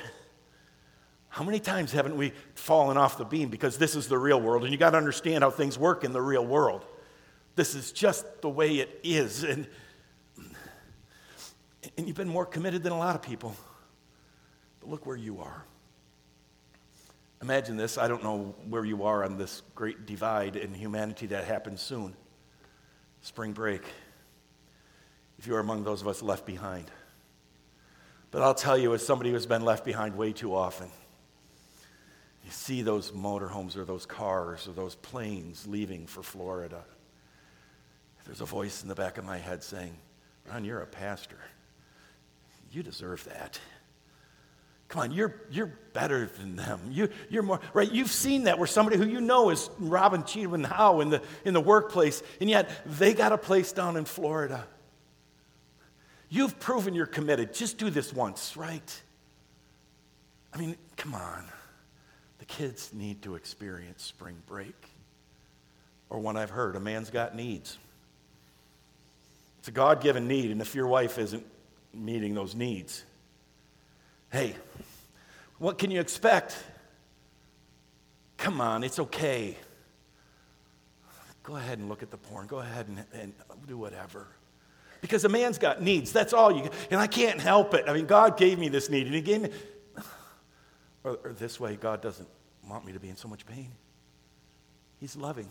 How 1.28 1.44
many 1.44 1.60
times 1.60 1.92
haven't 1.92 2.16
we 2.16 2.32
fallen 2.54 2.96
off 2.96 3.16
the 3.16 3.24
beam 3.24 3.48
because 3.48 3.78
this 3.78 3.94
is 3.94 4.08
the 4.08 4.18
real 4.18 4.40
world? 4.40 4.64
And 4.64 4.72
you 4.72 4.78
got 4.78 4.90
to 4.90 4.96
understand 4.96 5.44
how 5.44 5.50
things 5.50 5.78
work 5.78 6.02
in 6.02 6.12
the 6.12 6.20
real 6.20 6.44
world. 6.44 6.84
This 7.56 7.74
is 7.74 7.90
just 7.90 8.42
the 8.42 8.50
way 8.50 8.76
it 8.76 9.00
is. 9.02 9.42
And, 9.42 9.66
and 11.96 12.06
you've 12.06 12.16
been 12.16 12.28
more 12.28 12.46
committed 12.46 12.82
than 12.82 12.92
a 12.92 12.98
lot 12.98 13.16
of 13.16 13.22
people. 13.22 13.56
But 14.80 14.90
look 14.90 15.06
where 15.06 15.16
you 15.16 15.40
are. 15.40 15.64
Imagine 17.42 17.76
this. 17.76 17.98
I 17.98 18.08
don't 18.08 18.22
know 18.22 18.54
where 18.68 18.84
you 18.84 19.04
are 19.04 19.24
on 19.24 19.38
this 19.38 19.62
great 19.74 20.06
divide 20.06 20.56
in 20.56 20.74
humanity 20.74 21.26
that 21.28 21.44
happens 21.44 21.80
soon. 21.80 22.14
Spring 23.22 23.52
break. 23.52 23.82
If 25.38 25.46
you 25.46 25.54
are 25.54 25.60
among 25.60 25.84
those 25.84 26.02
of 26.02 26.08
us 26.08 26.22
left 26.22 26.46
behind. 26.46 26.90
But 28.30 28.42
I'll 28.42 28.54
tell 28.54 28.76
you, 28.76 28.92
as 28.94 29.04
somebody 29.04 29.30
who's 29.30 29.46
been 29.46 29.64
left 29.64 29.84
behind 29.84 30.14
way 30.14 30.32
too 30.32 30.54
often, 30.54 30.88
you 32.44 32.50
see 32.50 32.82
those 32.82 33.12
motorhomes 33.12 33.76
or 33.76 33.84
those 33.84 34.04
cars 34.04 34.68
or 34.68 34.72
those 34.72 34.94
planes 34.94 35.66
leaving 35.66 36.06
for 36.06 36.22
Florida. 36.22 36.84
There's 38.26 38.40
a 38.40 38.46
voice 38.46 38.82
in 38.82 38.88
the 38.88 38.94
back 38.94 39.18
of 39.18 39.24
my 39.24 39.38
head 39.38 39.62
saying, 39.62 39.96
Ron, 40.50 40.64
you're 40.64 40.82
a 40.82 40.86
pastor. 40.86 41.38
You 42.72 42.82
deserve 42.82 43.24
that. 43.24 43.58
Come 44.88 45.02
on, 45.02 45.12
you're, 45.12 45.34
you're 45.50 45.72
better 45.92 46.26
than 46.26 46.56
them. 46.56 46.80
You, 46.90 47.08
you're 47.28 47.42
more, 47.42 47.60
right? 47.74 47.90
You've 47.90 48.10
seen 48.10 48.44
that 48.44 48.58
where 48.58 48.68
somebody 48.68 48.96
who 48.96 49.06
you 49.06 49.20
know 49.20 49.50
is 49.50 49.68
robbing, 49.78 50.24
cheating, 50.24 50.54
and 50.54 50.66
how 50.66 51.00
in 51.00 51.10
the, 51.10 51.22
in 51.44 51.54
the 51.54 51.60
workplace, 51.60 52.22
and 52.40 52.48
yet 52.48 52.70
they 52.86 53.12
got 53.12 53.32
a 53.32 53.38
place 53.38 53.72
down 53.72 53.96
in 53.96 54.04
Florida. 54.04 54.66
You've 56.28 56.58
proven 56.60 56.94
you're 56.94 57.06
committed. 57.06 57.52
Just 57.52 57.78
do 57.78 57.90
this 57.90 58.12
once, 58.12 58.56
right? 58.56 59.02
I 60.52 60.58
mean, 60.58 60.76
come 60.96 61.14
on. 61.14 61.44
The 62.38 62.44
kids 62.44 62.90
need 62.92 63.22
to 63.22 63.34
experience 63.34 64.04
spring 64.04 64.36
break. 64.46 64.74
Or 66.10 66.20
one 66.20 66.36
I've 66.36 66.50
heard, 66.50 66.76
a 66.76 66.80
man's 66.80 67.10
got 67.10 67.34
needs. 67.34 67.78
It's 69.66 69.70
a 69.70 69.72
God 69.72 70.00
given 70.00 70.28
need, 70.28 70.52
and 70.52 70.60
if 70.60 70.76
your 70.76 70.86
wife 70.86 71.18
isn't 71.18 71.44
meeting 71.92 72.34
those 72.34 72.54
needs, 72.54 73.02
hey, 74.30 74.54
what 75.58 75.76
can 75.76 75.90
you 75.90 75.98
expect? 75.98 76.56
Come 78.36 78.60
on, 78.60 78.84
it's 78.84 79.00
okay. 79.00 79.56
Go 81.42 81.56
ahead 81.56 81.80
and 81.80 81.88
look 81.88 82.04
at 82.04 82.12
the 82.12 82.16
porn. 82.16 82.46
Go 82.46 82.60
ahead 82.60 82.86
and, 82.86 83.04
and 83.12 83.32
do 83.66 83.76
whatever. 83.76 84.28
Because 85.00 85.24
a 85.24 85.28
man's 85.28 85.58
got 85.58 85.82
needs. 85.82 86.12
That's 86.12 86.32
all 86.32 86.52
you 86.52 86.70
And 86.92 87.00
I 87.00 87.08
can't 87.08 87.40
help 87.40 87.74
it. 87.74 87.86
I 87.88 87.92
mean, 87.92 88.06
God 88.06 88.36
gave 88.36 88.60
me 88.60 88.68
this 88.68 88.88
need, 88.88 89.06
and 89.06 89.16
He 89.16 89.20
gave 89.20 89.42
me. 89.42 89.50
Or, 91.02 91.18
or 91.24 91.32
this 91.32 91.58
way, 91.58 91.74
God 91.74 92.00
doesn't 92.00 92.28
want 92.68 92.86
me 92.86 92.92
to 92.92 93.00
be 93.00 93.08
in 93.08 93.16
so 93.16 93.26
much 93.26 93.44
pain. 93.44 93.72
He's 95.00 95.16
loving. 95.16 95.48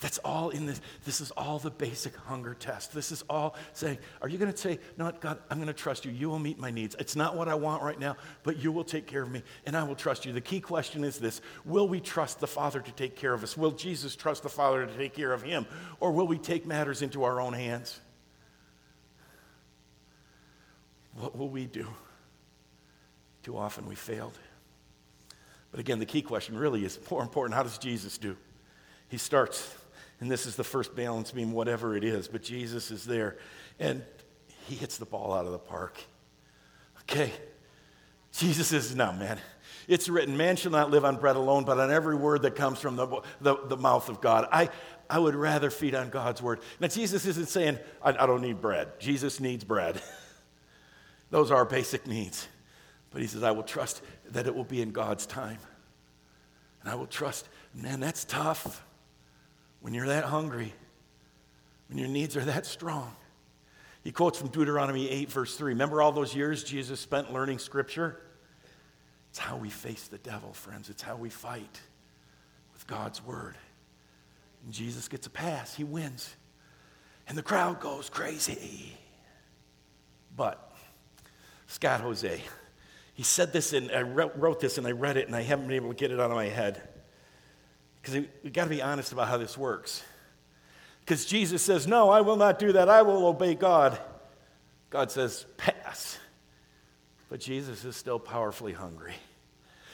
That's 0.00 0.16
all 0.18 0.48
in 0.48 0.64
this. 0.64 0.80
This 1.04 1.20
is 1.20 1.30
all 1.32 1.58
the 1.58 1.70
basic 1.70 2.16
hunger 2.16 2.54
test. 2.54 2.94
This 2.94 3.12
is 3.12 3.22
all 3.28 3.54
saying, 3.74 3.98
Are 4.22 4.28
you 4.30 4.38
going 4.38 4.50
to 4.50 4.56
say, 4.56 4.78
No, 4.96 5.12
God, 5.20 5.38
I'm 5.50 5.58
going 5.58 5.66
to 5.68 5.74
trust 5.74 6.06
you. 6.06 6.10
You 6.10 6.30
will 6.30 6.38
meet 6.38 6.58
my 6.58 6.70
needs. 6.70 6.96
It's 6.98 7.16
not 7.16 7.36
what 7.36 7.48
I 7.48 7.54
want 7.54 7.82
right 7.82 7.98
now, 8.00 8.16
but 8.42 8.56
you 8.56 8.72
will 8.72 8.84
take 8.84 9.06
care 9.06 9.22
of 9.22 9.30
me, 9.30 9.42
and 9.66 9.76
I 9.76 9.84
will 9.84 9.94
trust 9.94 10.24
you. 10.24 10.32
The 10.32 10.40
key 10.40 10.60
question 10.60 11.04
is 11.04 11.18
this 11.18 11.42
Will 11.66 11.86
we 11.86 12.00
trust 12.00 12.40
the 12.40 12.46
Father 12.46 12.80
to 12.80 12.92
take 12.92 13.14
care 13.14 13.34
of 13.34 13.42
us? 13.42 13.58
Will 13.58 13.72
Jesus 13.72 14.16
trust 14.16 14.42
the 14.42 14.48
Father 14.48 14.86
to 14.86 14.96
take 14.96 15.12
care 15.12 15.34
of 15.34 15.42
him? 15.42 15.66
Or 16.00 16.12
will 16.12 16.26
we 16.26 16.38
take 16.38 16.64
matters 16.64 17.02
into 17.02 17.24
our 17.24 17.38
own 17.38 17.52
hands? 17.52 18.00
What 21.14 21.36
will 21.36 21.50
we 21.50 21.66
do? 21.66 21.86
Too 23.42 23.56
often 23.58 23.86
we 23.86 23.96
failed. 23.96 24.38
But 25.70 25.80
again, 25.80 25.98
the 25.98 26.06
key 26.06 26.22
question 26.22 26.56
really 26.56 26.86
is 26.86 26.98
more 27.10 27.22
important 27.22 27.54
how 27.54 27.62
does 27.62 27.76
Jesus 27.76 28.16
do? 28.16 28.36
He 29.08 29.18
starts 29.18 29.76
and 30.20 30.30
this 30.30 30.44
is 30.46 30.54
the 30.54 30.64
first 30.64 30.94
balance 30.94 31.30
beam, 31.30 31.52
whatever 31.52 31.96
it 31.96 32.04
is, 32.04 32.28
but 32.28 32.42
Jesus 32.42 32.90
is 32.90 33.04
there. 33.04 33.38
And 33.78 34.02
he 34.68 34.74
hits 34.74 34.98
the 34.98 35.06
ball 35.06 35.32
out 35.32 35.46
of 35.46 35.52
the 35.52 35.58
park. 35.58 35.98
Okay. 37.02 37.32
Jesus 38.32 38.68
says, 38.68 38.94
no, 38.94 39.12
man. 39.12 39.38
It's 39.88 40.08
written, 40.08 40.36
man 40.36 40.56
shall 40.56 40.70
not 40.70 40.90
live 40.90 41.04
on 41.04 41.16
bread 41.16 41.36
alone, 41.36 41.64
but 41.64 41.80
on 41.80 41.90
every 41.90 42.14
word 42.14 42.42
that 42.42 42.54
comes 42.54 42.78
from 42.78 42.96
the, 42.96 43.22
the, 43.40 43.56
the 43.66 43.76
mouth 43.76 44.08
of 44.08 44.20
God. 44.20 44.46
I, 44.52 44.68
I 45.08 45.18
would 45.18 45.34
rather 45.34 45.70
feed 45.70 45.94
on 45.94 46.10
God's 46.10 46.40
word. 46.40 46.60
Now, 46.78 46.86
Jesus 46.88 47.26
isn't 47.26 47.48
saying, 47.48 47.78
I, 48.02 48.10
I 48.10 48.26
don't 48.26 48.42
need 48.42 48.60
bread. 48.60 49.00
Jesus 49.00 49.40
needs 49.40 49.64
bread. 49.64 50.00
Those 51.30 51.50
are 51.50 51.56
our 51.56 51.64
basic 51.64 52.06
needs. 52.06 52.46
But 53.10 53.22
he 53.22 53.26
says, 53.26 53.42
I 53.42 53.50
will 53.52 53.62
trust 53.62 54.02
that 54.30 54.46
it 54.46 54.54
will 54.54 54.64
be 54.64 54.82
in 54.82 54.92
God's 54.92 55.26
time. 55.26 55.58
And 56.82 56.90
I 56.90 56.94
will 56.94 57.06
trust, 57.06 57.48
man, 57.74 58.00
that's 58.00 58.24
tough 58.24 58.84
when 59.80 59.94
you're 59.94 60.08
that 60.08 60.24
hungry, 60.24 60.72
when 61.88 61.98
your 61.98 62.08
needs 62.08 62.36
are 62.36 62.44
that 62.44 62.66
strong. 62.66 63.14
He 64.02 64.12
quotes 64.12 64.38
from 64.38 64.48
Deuteronomy 64.48 65.10
8, 65.10 65.30
verse 65.30 65.56
3. 65.56 65.72
Remember 65.72 66.00
all 66.00 66.12
those 66.12 66.34
years 66.34 66.64
Jesus 66.64 67.00
spent 67.00 67.32
learning 67.32 67.58
scripture? 67.58 68.20
It's 69.30 69.38
how 69.38 69.56
we 69.56 69.70
face 69.70 70.08
the 70.08 70.18
devil, 70.18 70.52
friends. 70.52 70.88
It's 70.88 71.02
how 71.02 71.16
we 71.16 71.28
fight 71.28 71.80
with 72.72 72.86
God's 72.86 73.24
word. 73.24 73.56
And 74.64 74.72
Jesus 74.72 75.08
gets 75.08 75.26
a 75.26 75.30
pass, 75.30 75.74
he 75.74 75.84
wins. 75.84 76.34
And 77.28 77.36
the 77.36 77.42
crowd 77.42 77.80
goes 77.80 78.10
crazy. 78.10 78.96
But 80.36 80.74
Scott 81.66 82.00
Jose, 82.00 82.40
he 83.14 83.22
said 83.22 83.52
this, 83.52 83.72
and 83.72 83.90
I 83.92 84.02
wrote 84.02 84.60
this 84.60 84.78
and 84.78 84.86
I 84.86 84.92
read 84.92 85.16
it, 85.16 85.26
and 85.26 85.36
I 85.36 85.42
haven't 85.42 85.66
been 85.66 85.76
able 85.76 85.90
to 85.90 85.94
get 85.94 86.10
it 86.10 86.18
out 86.18 86.30
of 86.30 86.36
my 86.36 86.46
head. 86.46 86.82
Because 88.00 88.26
we've 88.42 88.52
got 88.52 88.64
to 88.64 88.70
be 88.70 88.82
honest 88.82 89.12
about 89.12 89.28
how 89.28 89.36
this 89.36 89.58
works. 89.58 90.02
Because 91.00 91.26
Jesus 91.26 91.62
says, 91.62 91.86
No, 91.86 92.10
I 92.10 92.20
will 92.20 92.36
not 92.36 92.58
do 92.58 92.72
that. 92.72 92.88
I 92.88 93.02
will 93.02 93.26
obey 93.26 93.54
God. 93.54 93.98
God 94.90 95.10
says, 95.10 95.44
Pass. 95.56 96.18
But 97.28 97.40
Jesus 97.40 97.84
is 97.84 97.96
still 97.96 98.18
powerfully 98.18 98.72
hungry. 98.72 99.14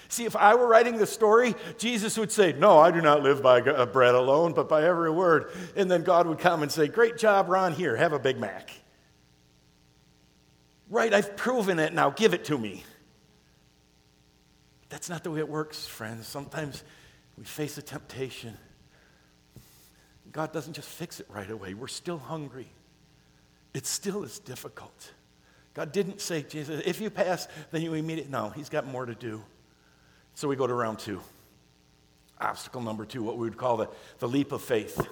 See, 0.09 0.25
if 0.25 0.37
I 0.37 0.55
were 0.55 0.69
writing 0.69 0.99
the 0.99 1.07
story, 1.07 1.55
Jesus 1.79 2.17
would 2.17 2.31
say, 2.31 2.53
No, 2.53 2.79
I 2.79 2.91
do 2.91 3.01
not 3.01 3.23
live 3.23 3.43
by 3.43 3.61
uh, 3.61 3.87
bread 3.87 4.15
alone, 4.15 4.53
but 4.53 4.69
by 4.69 4.85
every 4.85 5.11
word. 5.11 5.51
And 5.75 5.91
then 5.91 6.03
God 6.03 6.27
would 6.27 6.39
come 6.39 6.63
and 6.63 6.71
say, 6.71 6.87
Great 6.87 7.19
job, 7.19 7.49
Ron, 7.49 7.73
here, 7.73 7.97
have 7.97 8.13
a 8.13 8.19
Big 8.19 8.39
Mac. 8.39 8.71
Right, 10.89 11.13
I've 11.13 11.37
proven 11.37 11.81
it, 11.81 11.93
now 11.93 12.11
give 12.11 12.33
it 12.33 12.45
to 12.45 12.57
me. 12.57 12.85
That's 14.89 15.11
not 15.11 15.25
the 15.25 15.33
way 15.33 15.41
it 15.41 15.49
works, 15.49 15.87
friends. 15.87 16.29
Sometimes 16.29 16.85
we 17.39 17.45
face 17.45 17.79
a 17.79 17.83
temptation. 17.83 18.57
God 20.33 20.53
doesn't 20.53 20.73
just 20.73 20.89
fix 20.89 21.21
it 21.21 21.27
right 21.29 21.51
away. 21.51 21.75
We're 21.75 21.87
still 21.87 22.19
hungry. 22.19 22.69
It 23.75 23.87
still 23.87 24.25
is 24.25 24.39
difficult. 24.39 25.13
God 25.75 25.93
didn't 25.93 26.21
say, 26.21 26.43
Jesus, 26.43 26.83
if 26.87 27.01
you 27.01 27.11
pass, 27.11 27.49
then 27.71 27.83
you 27.83 27.95
immediately. 27.95 28.33
No, 28.33 28.51
He's 28.51 28.69
got 28.69 28.87
more 28.87 29.07
to 29.07 29.15
do. 29.15 29.43
So 30.35 30.49
we 30.49 30.57
go 30.57 30.67
to 30.67 30.75
round 30.75 30.99
two. 30.99 31.21
Obstacle 32.41 32.83
number 32.83 33.05
two, 33.05 33.23
what 33.23 33.39
we 33.39 33.49
would 33.49 33.57
call 33.57 33.77
the, 33.77 33.89
the 34.19 34.29
leap 34.29 34.53
of 34.53 34.63
faith. 34.63 35.07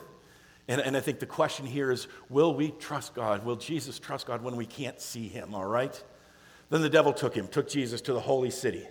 And, 0.68 0.80
and 0.80 0.96
I 0.96 1.00
think 1.00 1.18
the 1.18 1.26
question 1.26 1.66
here 1.66 1.90
is 1.90 2.08
will 2.28 2.54
we 2.54 2.70
trust 2.70 3.14
God? 3.14 3.44
Will 3.44 3.56
Jesus 3.56 3.98
trust 3.98 4.26
God 4.26 4.42
when 4.42 4.56
we 4.56 4.66
can't 4.66 5.00
see 5.00 5.28
Him, 5.28 5.54
all 5.54 5.66
right? 5.66 6.02
Then 6.70 6.82
the 6.82 6.90
devil 6.90 7.12
took 7.12 7.34
him, 7.34 7.46
took 7.46 7.68
Jesus 7.68 8.00
to 8.02 8.12
the 8.12 8.20
holy 8.20 8.50
city 8.50 8.86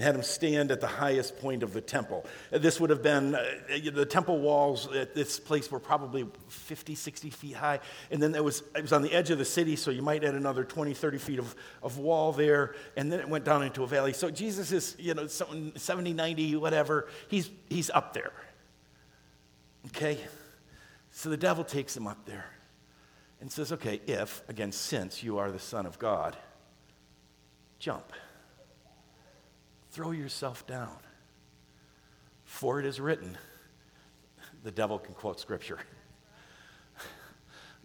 and 0.00 0.06
had 0.06 0.14
him 0.14 0.22
stand 0.22 0.70
at 0.70 0.80
the 0.80 0.86
highest 0.86 1.38
point 1.40 1.62
of 1.62 1.74
the 1.74 1.80
temple. 1.82 2.24
This 2.50 2.80
would 2.80 2.88
have 2.88 3.02
been, 3.02 3.34
uh, 3.34 3.44
the 3.92 4.06
temple 4.06 4.38
walls 4.38 4.90
at 4.94 5.14
this 5.14 5.38
place 5.38 5.70
were 5.70 5.78
probably 5.78 6.26
50, 6.48 6.94
60 6.94 7.28
feet 7.28 7.54
high. 7.54 7.80
And 8.10 8.22
then 8.22 8.34
it 8.34 8.42
was, 8.42 8.62
it 8.74 8.80
was 8.80 8.94
on 8.94 9.02
the 9.02 9.12
edge 9.12 9.28
of 9.28 9.36
the 9.36 9.44
city, 9.44 9.76
so 9.76 9.90
you 9.90 10.00
might 10.00 10.24
add 10.24 10.34
another 10.34 10.64
20, 10.64 10.94
30 10.94 11.18
feet 11.18 11.38
of, 11.38 11.54
of 11.82 11.98
wall 11.98 12.32
there. 12.32 12.76
And 12.96 13.12
then 13.12 13.20
it 13.20 13.28
went 13.28 13.44
down 13.44 13.62
into 13.62 13.82
a 13.82 13.86
valley. 13.86 14.14
So 14.14 14.30
Jesus 14.30 14.72
is, 14.72 14.96
you 14.98 15.12
know, 15.12 15.26
70, 15.26 16.14
90, 16.14 16.56
whatever. 16.56 17.06
He's, 17.28 17.50
he's 17.68 17.90
up 17.90 18.14
there. 18.14 18.32
Okay? 19.88 20.16
So 21.10 21.28
the 21.28 21.36
devil 21.36 21.62
takes 21.62 21.94
him 21.94 22.06
up 22.06 22.24
there 22.24 22.46
and 23.42 23.52
says, 23.52 23.70
okay, 23.70 24.00
if, 24.06 24.48
again, 24.48 24.72
since 24.72 25.22
you 25.22 25.36
are 25.36 25.52
the 25.52 25.58
Son 25.58 25.84
of 25.84 25.98
God, 25.98 26.38
jump. 27.78 28.14
Throw 30.00 30.12
yourself 30.12 30.66
down. 30.66 30.96
For 32.44 32.80
it 32.80 32.86
is 32.86 32.98
written, 32.98 33.36
the 34.64 34.70
devil 34.70 34.98
can 34.98 35.12
quote 35.12 35.38
scripture. 35.38 35.78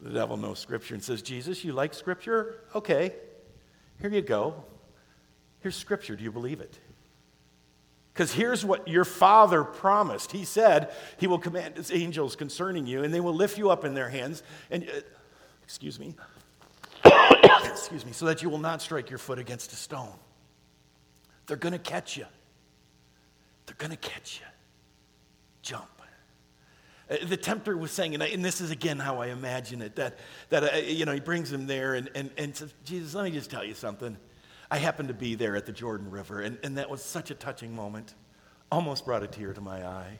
the 0.02 0.12
devil 0.12 0.38
knows 0.38 0.60
scripture 0.60 0.94
and 0.94 1.04
says, 1.04 1.22
Jesus, 1.22 1.66
you 1.66 1.74
like 1.74 1.94
scripture? 1.94 2.62
Okay, 2.74 3.12
here 4.00 4.10
you 4.10 4.22
go. 4.22 4.64
Here's 5.60 5.76
scripture. 5.76 6.16
Do 6.16 6.24
you 6.24 6.32
believe 6.32 6.62
it? 6.62 6.80
Because 8.14 8.32
here's 8.32 8.64
what 8.64 8.88
your 8.88 9.04
father 9.04 9.66
promised. 9.66 10.32
He 10.32 10.46
said 10.46 10.94
he 11.18 11.28
will 11.28 11.40
command 11.40 11.76
his 11.76 11.92
angels 11.92 12.38
concerning 12.38 12.88
you, 12.88 13.04
and 13.04 13.14
they 13.14 13.20
will 13.20 13.36
lift 13.36 13.58
you 13.58 13.72
up 13.72 13.84
in 13.84 13.94
their 13.94 14.08
hands, 14.08 14.42
and 14.72 14.84
uh, 14.84 15.02
excuse 15.66 16.00
me, 16.00 16.16
excuse 17.66 18.06
me, 18.06 18.14
so 18.14 18.26
that 18.28 18.42
you 18.42 18.50
will 18.50 18.58
not 18.58 18.82
strike 18.82 19.10
your 19.10 19.20
foot 19.20 19.38
against 19.38 19.74
a 19.74 19.76
stone. 19.76 20.14
They're 21.48 21.58
going 21.58 21.74
to 21.74 21.80
catch 21.80 22.18
you. 22.18 22.26
They're 23.66 23.76
going 23.78 23.92
to 23.92 23.98
catch 23.98 24.40
you. 24.40 24.48
Jump. 25.62 25.90
Uh, 27.10 27.18
the 27.28 27.38
tempter 27.38 27.78
was 27.78 27.92
saying, 27.92 28.14
and, 28.16 28.24
I, 28.24 28.28
and, 28.28 28.44
this 28.44 28.62
is 28.62 28.72
again 28.72 28.98
how 28.98 29.22
I 29.22 29.28
imagine 29.28 29.82
it, 29.82 29.96
that, 29.96 30.18
that 30.50 30.74
uh, 30.74 30.78
you 30.78 31.06
know, 31.06 31.14
he 31.14 31.20
brings 31.20 31.52
him 31.52 31.68
there 31.68 31.94
and, 31.94 32.10
and, 32.16 32.32
and 32.38 32.56
says, 32.56 32.74
Jesus, 32.84 33.14
let 33.14 33.26
me 33.26 33.32
just 33.32 33.52
tell 33.52 33.64
you 33.64 33.76
something. 33.76 34.18
I 34.72 34.78
happened 34.80 35.10
to 35.10 35.14
be 35.14 35.36
there 35.36 35.56
at 35.56 35.68
the 35.68 35.72
Jordan 35.72 36.10
River, 36.10 36.42
and, 36.42 36.58
and 36.64 36.78
that 36.78 36.90
was 36.90 37.04
such 37.04 37.30
a 37.30 37.36
touching 37.36 37.76
moment. 37.76 38.16
Almost 38.72 39.06
brought 39.06 39.22
a 39.22 39.28
tear 39.28 39.54
to 39.54 39.62
my 39.62 39.86
eye. 39.86 40.20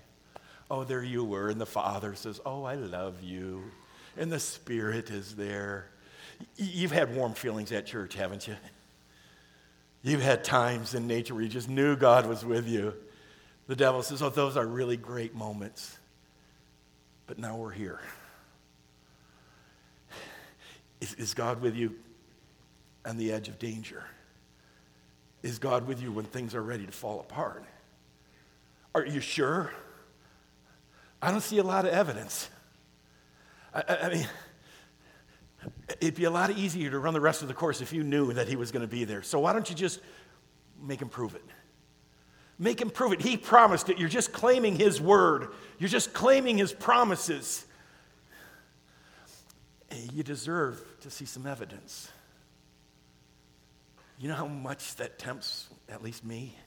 Oh, 0.70 0.84
there 0.84 1.04
you 1.04 1.24
were, 1.24 1.50
and 1.50 1.60
the 1.60 1.66
Father 1.66 2.14
says, 2.14 2.40
Oh, 2.46 2.64
I 2.64 2.76
love 2.76 3.24
you. 3.24 3.64
And 4.18 4.32
the 4.32 4.40
Spirit 4.40 5.10
is 5.10 5.36
there. 5.36 5.90
You've 6.56 6.92
had 6.92 7.16
warm 7.16 7.34
feelings 7.34 7.72
at 7.72 7.88
church, 7.88 8.14
haven't 8.14 8.48
you? 8.48 8.56
You've 10.06 10.22
had 10.22 10.44
times 10.44 10.94
in 10.94 11.08
nature 11.08 11.34
where 11.34 11.42
you 11.42 11.50
just 11.50 11.68
knew 11.68 11.96
God 11.96 12.28
was 12.28 12.46
with 12.46 12.68
you. 12.68 12.94
The 13.66 13.76
devil 13.76 14.04
says, 14.04 14.22
Oh, 14.22 14.30
those 14.30 14.56
are 14.56 14.66
really 14.66 14.98
great 14.98 15.34
moments. 15.34 15.98
But 17.26 17.40
now 17.40 17.58
we're 17.58 17.72
here. 17.72 18.00
Is, 21.02 21.16
is 21.16 21.34
God 21.34 21.60
with 21.60 21.76
you 21.76 21.96
on 23.04 23.18
the 23.18 23.32
edge 23.32 23.48
of 23.48 23.58
danger? 23.58 24.04
Is 25.42 25.58
God 25.58 25.88
with 25.88 26.00
you 26.00 26.12
when 26.12 26.26
things 26.26 26.54
are 26.54 26.62
ready 26.62 26.86
to 26.86 26.92
fall 26.92 27.20
apart? 27.20 27.64
Are 28.94 29.04
you 29.04 29.20
sure? 29.20 29.74
I 31.20 31.32
don't 31.32 31.42
see 31.42 31.58
a 31.58 31.64
lot 31.64 31.86
of 31.86 31.92
evidence. 31.92 32.48
I, 33.74 33.84
I, 33.90 33.98
I 34.04 34.10
mean, 34.14 34.28
It'd 36.02 36.16
be 36.16 36.26
a 36.26 36.32
lot 36.32 36.52
easier 36.52 36.90
to 36.92 37.00
run 37.00 37.14
the 37.14 37.22
rest 37.22 37.42
of 37.42 37.48
the 37.48 37.54
course 37.54 37.82
if 37.82 37.94
you 37.94 38.04
knew 38.04 38.34
that 38.34 38.48
he 38.48 38.56
was 38.56 38.72
going 38.72 38.82
to 38.82 38.88
be 38.88 39.04
there. 39.04 39.22
So 39.22 39.40
why 39.40 39.54
don't 39.54 39.70
you 39.70 39.76
just 39.76 40.00
make 40.82 41.02
him 41.02 41.10
prove 41.10 41.36
it? 41.36 41.44
Make 42.58 42.80
him 42.82 42.90
prove 42.90 43.14
it. 43.14 43.22
He 43.22 43.38
promised 43.38 43.90
it. 43.90 44.00
You're 44.00 44.10
just 44.10 44.32
claiming 44.32 44.76
his 44.76 45.02
word, 45.02 45.50
you're 45.80 45.90
just 45.90 46.14
claiming 46.14 46.58
his 46.58 46.74
promises. 46.74 47.66
You 50.12 50.24
deserve 50.24 50.84
to 51.02 51.10
see 51.10 51.26
some 51.26 51.48
evidence. 51.48 52.12
You 54.20 54.28
know 54.28 54.36
how 54.36 54.48
much 54.48 54.96
that 54.96 55.20
tempts 55.20 55.68
at 55.88 56.04
least 56.04 56.26
me? 56.26 56.58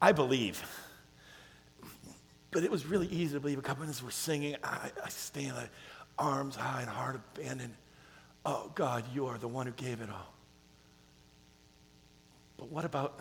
I 0.00 0.12
believe. 0.12 0.62
But 2.50 2.64
it 2.64 2.70
was 2.70 2.84
really 2.84 3.06
easy 3.06 3.34
to 3.34 3.40
believe. 3.40 3.58
A 3.58 3.62
couple 3.62 3.82
minutes 3.82 4.02
were 4.02 4.10
singing. 4.10 4.56
I, 4.62 4.90
I 5.02 5.08
stand 5.08 5.56
there 5.56 5.70
arms 6.18 6.56
high 6.56 6.80
and 6.80 6.90
heart 6.90 7.20
abandoned. 7.36 7.74
Oh, 8.44 8.70
God, 8.74 9.04
you 9.14 9.26
are 9.26 9.38
the 9.38 9.48
one 9.48 9.66
who 9.66 9.72
gave 9.72 10.00
it 10.00 10.10
all. 10.10 10.32
But 12.56 12.70
what 12.70 12.84
about 12.84 13.18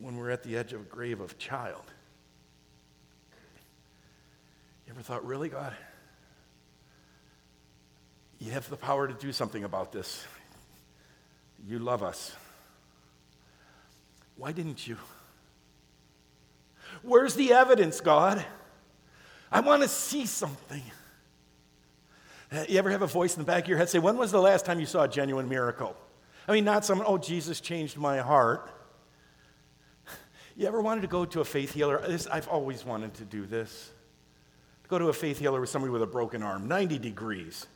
when 0.00 0.16
we're 0.16 0.30
at 0.30 0.42
the 0.42 0.56
edge 0.56 0.72
of 0.72 0.80
a 0.80 0.84
grave 0.84 1.20
of 1.20 1.38
child? 1.38 1.84
You 4.86 4.92
ever 4.92 5.02
thought, 5.02 5.26
really, 5.26 5.48
God? 5.48 5.74
You 8.38 8.52
have 8.52 8.68
the 8.68 8.76
power 8.76 9.08
to 9.08 9.14
do 9.14 9.32
something 9.32 9.64
about 9.64 9.92
this. 9.92 10.24
You 11.66 11.78
love 11.78 12.02
us. 12.02 12.36
Why 14.36 14.52
didn't 14.52 14.86
you? 14.86 14.98
Where's 17.02 17.34
the 17.34 17.52
evidence, 17.52 18.00
God? 18.00 18.44
I 19.50 19.60
want 19.60 19.82
to 19.82 19.88
see 19.88 20.26
something. 20.26 20.82
You 22.68 22.78
ever 22.78 22.90
have 22.90 23.02
a 23.02 23.06
voice 23.06 23.36
in 23.36 23.42
the 23.42 23.46
back 23.46 23.64
of 23.64 23.68
your 23.68 23.78
head 23.78 23.88
say, 23.88 23.98
When 23.98 24.16
was 24.16 24.30
the 24.30 24.40
last 24.40 24.64
time 24.64 24.78
you 24.80 24.86
saw 24.86 25.02
a 25.02 25.08
genuine 25.08 25.48
miracle? 25.48 25.96
I 26.48 26.52
mean, 26.52 26.64
not 26.64 26.84
someone, 26.84 27.06
oh, 27.08 27.18
Jesus 27.18 27.60
changed 27.60 27.96
my 27.96 28.18
heart. 28.18 28.70
You 30.56 30.66
ever 30.66 30.80
wanted 30.80 31.02
to 31.02 31.06
go 31.06 31.24
to 31.26 31.40
a 31.40 31.44
faith 31.44 31.74
healer? 31.74 32.00
This, 32.06 32.26
I've 32.26 32.48
always 32.48 32.84
wanted 32.84 33.14
to 33.14 33.24
do 33.24 33.46
this. 33.46 33.92
Go 34.88 34.98
to 34.98 35.08
a 35.08 35.12
faith 35.12 35.38
healer 35.38 35.60
with 35.60 35.68
somebody 35.68 35.90
with 35.90 36.02
a 36.02 36.06
broken 36.06 36.42
arm, 36.42 36.68
90 36.68 36.98
degrees. 36.98 37.66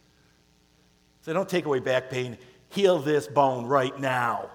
Say, 1.22 1.32
don't 1.32 1.48
take 1.48 1.66
away 1.66 1.80
back 1.80 2.08
pain, 2.08 2.38
heal 2.70 2.98
this 2.98 3.26
bone 3.26 3.66
right 3.66 3.98
now. 3.98 4.48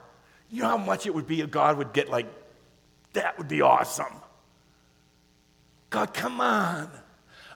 You 0.49 0.61
know 0.61 0.69
how 0.69 0.77
much 0.77 1.05
it 1.05 1.13
would 1.13 1.27
be 1.27 1.41
if 1.41 1.51
God 1.51 1.77
would 1.77 1.93
get 1.93 2.09
like, 2.09 2.27
that 3.13 3.37
would 3.37 3.47
be 3.47 3.61
awesome. 3.61 4.21
God, 5.89 6.13
come 6.13 6.41
on. 6.41 6.89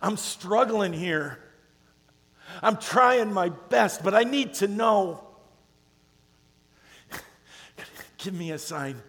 I'm 0.02 0.18
struggling 0.18 0.94
here. 0.94 1.40
I'm 2.62 2.78
trying 2.78 3.34
my 3.34 3.50
best, 3.50 4.04
but 4.04 4.14
I 4.14 4.24
need 4.24 4.56
to 4.56 4.68
know. 4.68 5.24
Give 8.18 8.34
me 8.34 8.52
a 8.52 8.58
sign. 8.58 9.02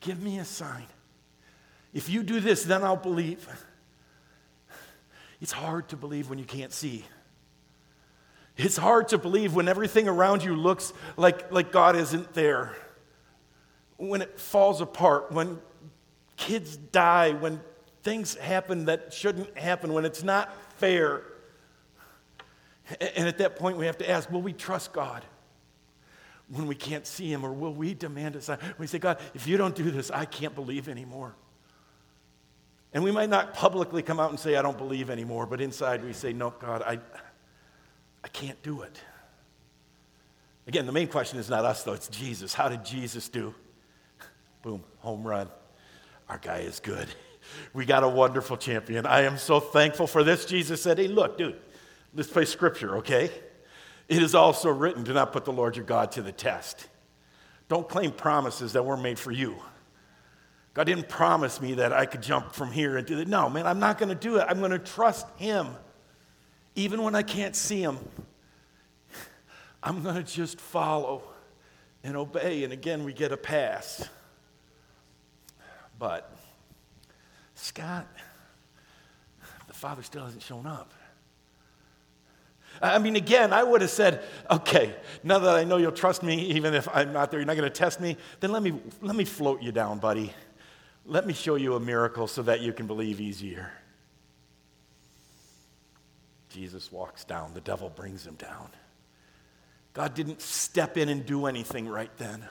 Give 0.00 0.22
me 0.22 0.38
a 0.38 0.44
sign. 0.44 0.86
If 1.92 2.08
you 2.08 2.22
do 2.22 2.40
this, 2.40 2.64
then 2.64 2.82
I'll 2.82 2.96
believe. 2.96 3.48
It's 5.40 5.52
hard 5.52 5.88
to 5.88 5.96
believe 5.96 6.30
when 6.30 6.38
you 6.38 6.44
can't 6.44 6.72
see. 6.72 7.04
It's 8.56 8.76
hard 8.76 9.08
to 9.08 9.18
believe 9.18 9.54
when 9.54 9.68
everything 9.68 10.08
around 10.08 10.44
you 10.44 10.54
looks 10.54 10.92
like, 11.16 11.50
like 11.52 11.72
God 11.72 11.96
isn't 11.96 12.34
there. 12.34 12.76
When 13.96 14.22
it 14.22 14.38
falls 14.38 14.80
apart, 14.80 15.32
when 15.32 15.58
kids 16.36 16.76
die, 16.76 17.32
when 17.32 17.60
things 18.02 18.36
happen 18.36 18.86
that 18.86 19.12
shouldn't 19.12 19.56
happen, 19.58 19.92
when 19.92 20.04
it's 20.04 20.22
not 20.22 20.54
fair. 20.78 21.22
And 23.00 23.26
at 23.26 23.38
that 23.38 23.56
point, 23.56 23.76
we 23.78 23.86
have 23.86 23.98
to 23.98 24.10
ask 24.10 24.30
will 24.30 24.42
we 24.42 24.52
trust 24.52 24.92
God 24.92 25.24
when 26.48 26.66
we 26.66 26.74
can't 26.74 27.06
see 27.06 27.32
Him, 27.32 27.44
or 27.44 27.52
will 27.52 27.72
we 27.72 27.94
demand 27.94 28.36
a 28.36 28.40
sign? 28.40 28.58
We 28.78 28.86
say, 28.86 28.98
God, 28.98 29.18
if 29.34 29.46
you 29.46 29.56
don't 29.56 29.74
do 29.74 29.90
this, 29.90 30.10
I 30.10 30.24
can't 30.24 30.54
believe 30.54 30.88
anymore. 30.88 31.34
And 32.92 33.02
we 33.02 33.10
might 33.10 33.30
not 33.30 33.54
publicly 33.54 34.02
come 34.02 34.20
out 34.20 34.30
and 34.30 34.38
say, 34.38 34.54
I 34.56 34.62
don't 34.62 34.78
believe 34.78 35.10
anymore, 35.10 35.46
but 35.46 35.60
inside 35.60 36.04
we 36.04 36.12
say, 36.12 36.32
No, 36.32 36.50
God, 36.50 36.82
I, 36.82 37.00
I 38.22 38.28
can't 38.28 38.62
do 38.62 38.82
it. 38.82 39.00
Again, 40.66 40.86
the 40.86 40.92
main 40.92 41.08
question 41.08 41.38
is 41.38 41.50
not 41.50 41.64
us, 41.64 41.82
though, 41.82 41.92
it's 41.92 42.08
Jesus. 42.08 42.54
How 42.54 42.68
did 42.68 42.84
Jesus 42.84 43.28
do? 43.28 43.54
Boom, 44.62 44.82
home 44.98 45.26
run. 45.26 45.48
Our 46.28 46.38
guy 46.38 46.58
is 46.58 46.80
good. 46.80 47.08
We 47.74 47.84
got 47.84 48.02
a 48.02 48.08
wonderful 48.08 48.56
champion. 48.56 49.04
I 49.04 49.22
am 49.22 49.36
so 49.36 49.60
thankful 49.60 50.06
for 50.06 50.24
this. 50.24 50.46
Jesus 50.46 50.80
said, 50.80 50.96
Hey, 50.96 51.08
look, 51.08 51.36
dude, 51.36 51.60
let's 52.14 52.30
play 52.30 52.44
scripture, 52.44 52.98
okay? 52.98 53.30
It 54.08 54.22
is 54.22 54.34
also 54.34 54.70
written, 54.70 55.04
Do 55.04 55.12
not 55.12 55.32
put 55.32 55.44
the 55.44 55.52
Lord 55.52 55.76
your 55.76 55.84
God 55.84 56.12
to 56.12 56.22
the 56.22 56.32
test. 56.32 56.88
Don't 57.68 57.88
claim 57.88 58.12
promises 58.12 58.74
that 58.74 58.84
weren't 58.84 59.02
made 59.02 59.18
for 59.18 59.30
you. 59.30 59.56
God 60.74 60.84
didn't 60.84 61.08
promise 61.08 61.60
me 61.60 61.74
that 61.74 61.92
I 61.92 62.04
could 62.04 62.20
jump 62.20 62.52
from 62.52 62.72
here 62.72 62.96
and 62.96 63.06
do 63.06 63.16
that. 63.16 63.28
No, 63.28 63.48
man, 63.48 63.66
I'm 63.66 63.78
not 63.78 63.96
going 63.96 64.08
to 64.08 64.14
do 64.14 64.36
it. 64.36 64.46
I'm 64.48 64.58
going 64.58 64.72
to 64.72 64.78
trust 64.78 65.26
Him. 65.36 65.68
Even 66.74 67.02
when 67.02 67.14
I 67.14 67.22
can't 67.22 67.54
see 67.54 67.80
Him, 67.80 67.98
I'm 69.82 70.02
going 70.02 70.16
to 70.16 70.22
just 70.24 70.60
follow 70.60 71.22
and 72.02 72.16
obey. 72.16 72.64
And 72.64 72.72
again, 72.72 73.04
we 73.04 73.12
get 73.12 73.30
a 73.30 73.36
pass. 73.36 74.08
But, 75.96 76.36
Scott, 77.54 78.08
the 79.68 79.74
Father 79.74 80.02
still 80.02 80.24
hasn't 80.24 80.42
shown 80.42 80.66
up. 80.66 80.92
I 82.82 82.98
mean, 82.98 83.16
again, 83.16 83.52
I 83.52 83.62
would 83.62 83.80
have 83.80 83.90
said, 83.90 84.22
okay, 84.50 84.94
now 85.22 85.38
that 85.38 85.56
I 85.56 85.64
know 85.64 85.76
you'll 85.76 85.92
trust 85.92 86.22
me, 86.22 86.46
even 86.52 86.74
if 86.74 86.88
I'm 86.92 87.12
not 87.12 87.30
there, 87.30 87.40
you're 87.40 87.46
not 87.46 87.56
going 87.56 87.70
to 87.70 87.78
test 87.78 88.00
me, 88.00 88.16
then 88.40 88.52
let 88.52 88.62
me, 88.62 88.74
let 89.00 89.16
me 89.16 89.24
float 89.24 89.62
you 89.62 89.72
down, 89.72 89.98
buddy. 89.98 90.32
Let 91.06 91.26
me 91.26 91.34
show 91.34 91.54
you 91.56 91.74
a 91.74 91.80
miracle 91.80 92.26
so 92.26 92.42
that 92.42 92.60
you 92.60 92.72
can 92.72 92.86
believe 92.86 93.20
easier. 93.20 93.70
Jesus 96.48 96.90
walks 96.92 97.24
down, 97.24 97.52
the 97.52 97.60
devil 97.60 97.90
brings 97.90 98.26
him 98.26 98.34
down. 98.34 98.70
God 99.92 100.14
didn't 100.14 100.40
step 100.40 100.96
in 100.96 101.08
and 101.08 101.24
do 101.24 101.46
anything 101.46 101.88
right 101.88 102.10
then. 102.16 102.44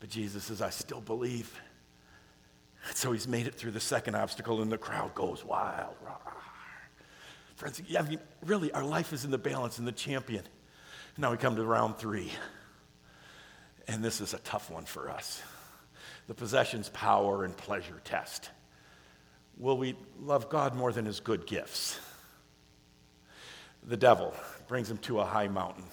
But 0.00 0.08
Jesus 0.08 0.44
says, 0.44 0.62
I 0.62 0.70
still 0.70 1.00
believe. 1.00 1.60
so 2.94 3.12
he's 3.12 3.28
made 3.28 3.46
it 3.46 3.54
through 3.54 3.72
the 3.72 3.80
second 3.80 4.14
obstacle, 4.14 4.62
and 4.62 4.72
the 4.72 4.78
crowd 4.78 5.14
goes 5.14 5.44
wild. 5.44 5.94
Friends, 7.60 7.82
I 7.94 8.00
mean, 8.00 8.18
really, 8.42 8.72
our 8.72 8.82
life 8.82 9.12
is 9.12 9.26
in 9.26 9.30
the 9.30 9.36
balance 9.36 9.78
in 9.78 9.84
the 9.84 9.92
champion. 9.92 10.44
Now 11.18 11.30
we 11.30 11.36
come 11.36 11.56
to 11.56 11.62
round 11.62 11.98
three. 11.98 12.32
And 13.86 14.02
this 14.02 14.22
is 14.22 14.32
a 14.32 14.38
tough 14.38 14.70
one 14.70 14.86
for 14.86 15.10
us 15.10 15.42
the 16.26 16.32
possession's 16.32 16.88
power 16.88 17.44
and 17.44 17.54
pleasure 17.54 18.00
test. 18.02 18.48
Will 19.58 19.76
we 19.76 19.94
love 20.18 20.48
God 20.48 20.74
more 20.74 20.90
than 20.90 21.04
his 21.04 21.20
good 21.20 21.46
gifts? 21.46 22.00
The 23.82 23.98
devil 23.98 24.32
brings 24.66 24.90
him 24.90 24.96
to 24.98 25.20
a 25.20 25.26
high 25.26 25.48
mountain 25.48 25.84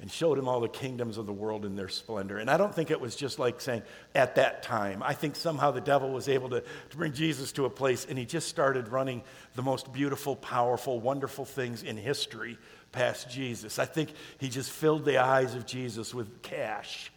and 0.00 0.10
showed 0.10 0.38
him 0.38 0.46
all 0.46 0.60
the 0.60 0.68
kingdoms 0.68 1.16
of 1.16 1.24
the 1.24 1.32
world 1.32 1.64
in 1.64 1.74
their 1.74 1.88
splendor. 1.88 2.38
And 2.38 2.50
I 2.50 2.58
don't 2.58 2.74
think 2.74 2.90
it 2.90 3.00
was 3.00 3.16
just 3.16 3.38
like 3.38 3.60
saying 3.60 3.82
at 4.14 4.34
that 4.34 4.62
time. 4.62 5.02
I 5.02 5.14
think 5.14 5.36
somehow 5.36 5.70
the 5.70 5.80
devil 5.80 6.10
was 6.10 6.28
able 6.28 6.50
to, 6.50 6.60
to 6.60 6.96
bring 6.96 7.12
Jesus 7.12 7.50
to 7.52 7.64
a 7.64 7.70
place 7.70 8.06
and 8.08 8.18
he 8.18 8.26
just 8.26 8.48
started 8.48 8.88
running 8.88 9.22
the 9.54 9.62
most 9.62 9.92
beautiful, 9.92 10.36
powerful, 10.36 11.00
wonderful 11.00 11.46
things 11.46 11.82
in 11.82 11.96
history 11.96 12.58
past 12.92 13.30
Jesus. 13.30 13.78
I 13.78 13.86
think 13.86 14.10
he 14.38 14.50
just 14.50 14.70
filled 14.70 15.06
the 15.06 15.18
eyes 15.18 15.54
of 15.54 15.64
Jesus 15.64 16.12
with 16.12 16.42
cash 16.42 17.10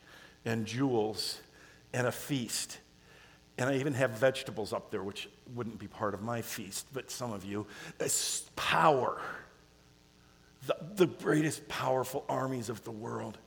and 0.46 0.66
jewels 0.66 1.40
and 1.94 2.08
a 2.08 2.12
feast. 2.12 2.80
And 3.58 3.70
I 3.70 3.76
even 3.76 3.94
have 3.94 4.12
vegetables 4.12 4.72
up 4.72 4.90
there, 4.90 5.04
which 5.04 5.28
wouldn't 5.54 5.80
be 5.80 5.88
part 5.88 6.14
of 6.14 6.22
my 6.22 6.42
feast, 6.42 6.88
but 6.94 7.12
some 7.12 7.34
of 7.34 7.44
you. 7.44 7.68
It's 8.00 8.50
power. 8.56 9.20
The, 10.70 10.78
the 10.94 11.08
greatest 11.08 11.68
powerful 11.68 12.24
armies 12.30 12.70
of 12.70 12.84
the 12.84 12.92
world. 12.92 13.40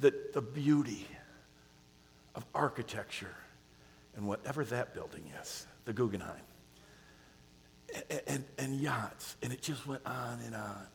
The, 0.00 0.12
the 0.32 0.42
beauty 0.42 1.06
of 2.34 2.44
architecture 2.52 3.36
and 4.16 4.26
whatever 4.26 4.64
that 4.64 4.92
building 4.92 5.22
is, 5.40 5.68
the 5.84 5.92
Guggenheim. 5.92 6.42
And, 8.10 8.22
and, 8.26 8.44
and 8.58 8.80
yachts. 8.80 9.36
And 9.40 9.52
it 9.52 9.62
just 9.62 9.86
went 9.86 10.02
on 10.04 10.40
and 10.44 10.56
on. 10.56 10.86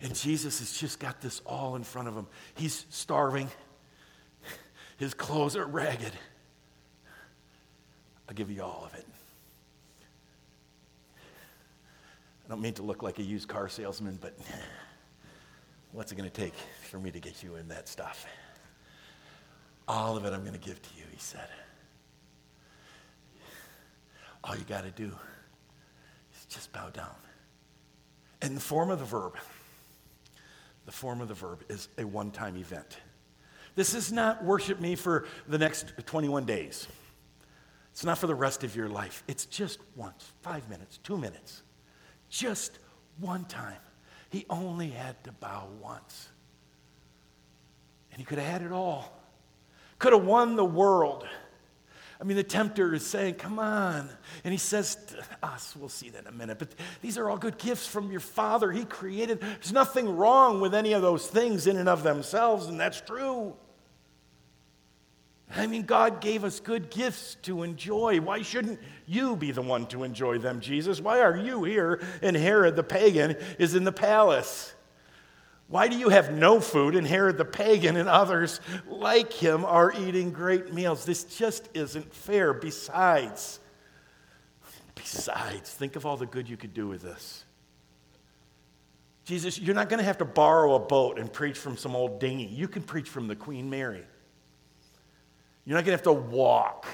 And 0.00 0.14
Jesus 0.14 0.60
has 0.60 0.78
just 0.78 1.00
got 1.00 1.20
this 1.20 1.40
all 1.44 1.74
in 1.74 1.82
front 1.82 2.06
of 2.06 2.14
him. 2.14 2.28
He's 2.54 2.86
starving. 2.90 3.48
His 4.96 5.12
clothes 5.12 5.56
are 5.56 5.66
ragged. 5.66 6.12
I'll 8.28 8.34
give 8.36 8.48
you 8.48 8.62
all 8.62 8.84
of 8.86 8.94
it. 8.94 9.06
I 12.48 12.52
don't 12.52 12.62
mean 12.62 12.72
to 12.74 12.82
look 12.82 13.02
like 13.02 13.18
a 13.18 13.22
used 13.22 13.46
car 13.46 13.68
salesman, 13.68 14.18
but 14.22 14.34
what's 15.92 16.12
it 16.12 16.14
going 16.14 16.30
to 16.30 16.34
take 16.34 16.54
for 16.90 16.98
me 16.98 17.10
to 17.10 17.20
get 17.20 17.42
you 17.42 17.56
in 17.56 17.68
that 17.68 17.88
stuff? 17.88 18.24
All 19.86 20.16
of 20.16 20.24
it 20.24 20.32
I'm 20.32 20.40
going 20.40 20.54
to 20.54 20.58
give 20.58 20.80
to 20.80 20.88
you, 20.96 21.04
he 21.12 21.18
said. 21.18 21.48
All 24.42 24.56
you 24.56 24.64
got 24.64 24.84
to 24.84 24.90
do 24.90 25.12
is 26.34 26.46
just 26.48 26.72
bow 26.72 26.88
down. 26.88 27.14
And 28.40 28.56
the 28.56 28.60
form 28.60 28.90
of 28.90 28.98
the 28.98 29.04
verb, 29.04 29.36
the 30.86 30.92
form 30.92 31.20
of 31.20 31.28
the 31.28 31.34
verb 31.34 31.64
is 31.68 31.88
a 31.98 32.04
one 32.04 32.30
time 32.30 32.56
event. 32.56 32.96
This 33.74 33.94
is 33.94 34.10
not 34.10 34.42
worship 34.42 34.80
me 34.80 34.94
for 34.94 35.26
the 35.48 35.58
next 35.58 35.92
21 36.06 36.46
days. 36.46 36.86
It's 37.92 38.04
not 38.04 38.16
for 38.16 38.26
the 38.26 38.34
rest 38.34 38.64
of 38.64 38.74
your 38.74 38.88
life. 38.88 39.22
It's 39.28 39.44
just 39.44 39.80
once, 39.96 40.32
five 40.40 40.68
minutes, 40.70 40.98
two 40.98 41.18
minutes, 41.18 41.62
just 42.28 42.78
one 43.18 43.44
time. 43.44 43.78
He 44.30 44.44
only 44.50 44.88
had 44.88 45.22
to 45.24 45.32
bow 45.32 45.68
once. 45.80 46.28
And 48.10 48.20
he 48.20 48.24
could 48.24 48.38
have 48.38 48.48
had 48.48 48.62
it 48.62 48.72
all, 48.72 49.12
could 49.98 50.12
have 50.12 50.24
won 50.24 50.56
the 50.56 50.64
world. 50.64 51.26
I 52.20 52.24
mean, 52.24 52.36
the 52.36 52.42
tempter 52.42 52.92
is 52.94 53.06
saying, 53.06 53.34
Come 53.34 53.60
on. 53.60 54.10
And 54.42 54.52
he 54.52 54.58
says 54.58 54.98
ah, 55.42 55.50
to 55.50 55.54
us, 55.54 55.76
we'll 55.78 55.88
see 55.88 56.10
that 56.10 56.22
in 56.22 56.26
a 56.26 56.32
minute, 56.32 56.58
but 56.58 56.74
these 57.00 57.16
are 57.16 57.30
all 57.30 57.38
good 57.38 57.58
gifts 57.58 57.86
from 57.86 58.10
your 58.10 58.20
Father. 58.20 58.72
He 58.72 58.84
created, 58.84 59.40
there's 59.40 59.72
nothing 59.72 60.16
wrong 60.16 60.60
with 60.60 60.74
any 60.74 60.94
of 60.94 61.02
those 61.02 61.26
things 61.28 61.66
in 61.66 61.76
and 61.76 61.88
of 61.88 62.02
themselves, 62.02 62.66
and 62.66 62.78
that's 62.78 63.00
true. 63.00 63.54
I 65.54 65.66
mean, 65.66 65.82
God 65.82 66.20
gave 66.20 66.44
us 66.44 66.60
good 66.60 66.90
gifts 66.90 67.36
to 67.42 67.62
enjoy. 67.62 68.20
Why 68.20 68.42
shouldn't 68.42 68.80
you 69.06 69.34
be 69.34 69.50
the 69.50 69.62
one 69.62 69.86
to 69.86 70.04
enjoy 70.04 70.38
them, 70.38 70.60
Jesus? 70.60 71.00
Why 71.00 71.20
are 71.20 71.36
you 71.36 71.64
here 71.64 72.02
and 72.20 72.36
Herod 72.36 72.76
the 72.76 72.82
pagan 72.82 73.36
is 73.58 73.74
in 73.74 73.84
the 73.84 73.92
palace? 73.92 74.74
Why 75.68 75.88
do 75.88 75.96
you 75.98 76.08
have 76.08 76.32
no 76.32 76.60
food 76.60 76.94
and 76.94 77.06
Herod 77.06 77.36
the 77.36 77.44
pagan 77.44 77.96
and 77.96 78.08
others 78.08 78.60
like 78.86 79.32
him 79.32 79.64
are 79.64 79.92
eating 79.92 80.32
great 80.32 80.72
meals? 80.72 81.04
This 81.04 81.24
just 81.24 81.68
isn't 81.74 82.12
fair. 82.14 82.54
Besides, 82.54 83.60
besides, 84.94 85.70
think 85.70 85.96
of 85.96 86.06
all 86.06 86.16
the 86.16 86.26
good 86.26 86.48
you 86.48 86.56
could 86.56 86.72
do 86.72 86.88
with 86.88 87.02
this. 87.02 87.44
Jesus, 89.24 89.58
you're 89.58 89.74
not 89.74 89.90
going 89.90 89.98
to 89.98 90.06
have 90.06 90.18
to 90.18 90.24
borrow 90.24 90.74
a 90.74 90.78
boat 90.78 91.18
and 91.18 91.30
preach 91.30 91.58
from 91.58 91.76
some 91.76 91.94
old 91.94 92.18
dinghy. 92.18 92.46
You 92.46 92.66
can 92.66 92.82
preach 92.82 93.10
from 93.10 93.28
the 93.28 93.36
Queen 93.36 93.68
Mary. 93.68 94.04
You're 95.68 95.76
not 95.76 95.84
going 95.84 95.98
to 95.98 96.02
have 96.02 96.14
to 96.16 96.34
walk. 96.34 96.86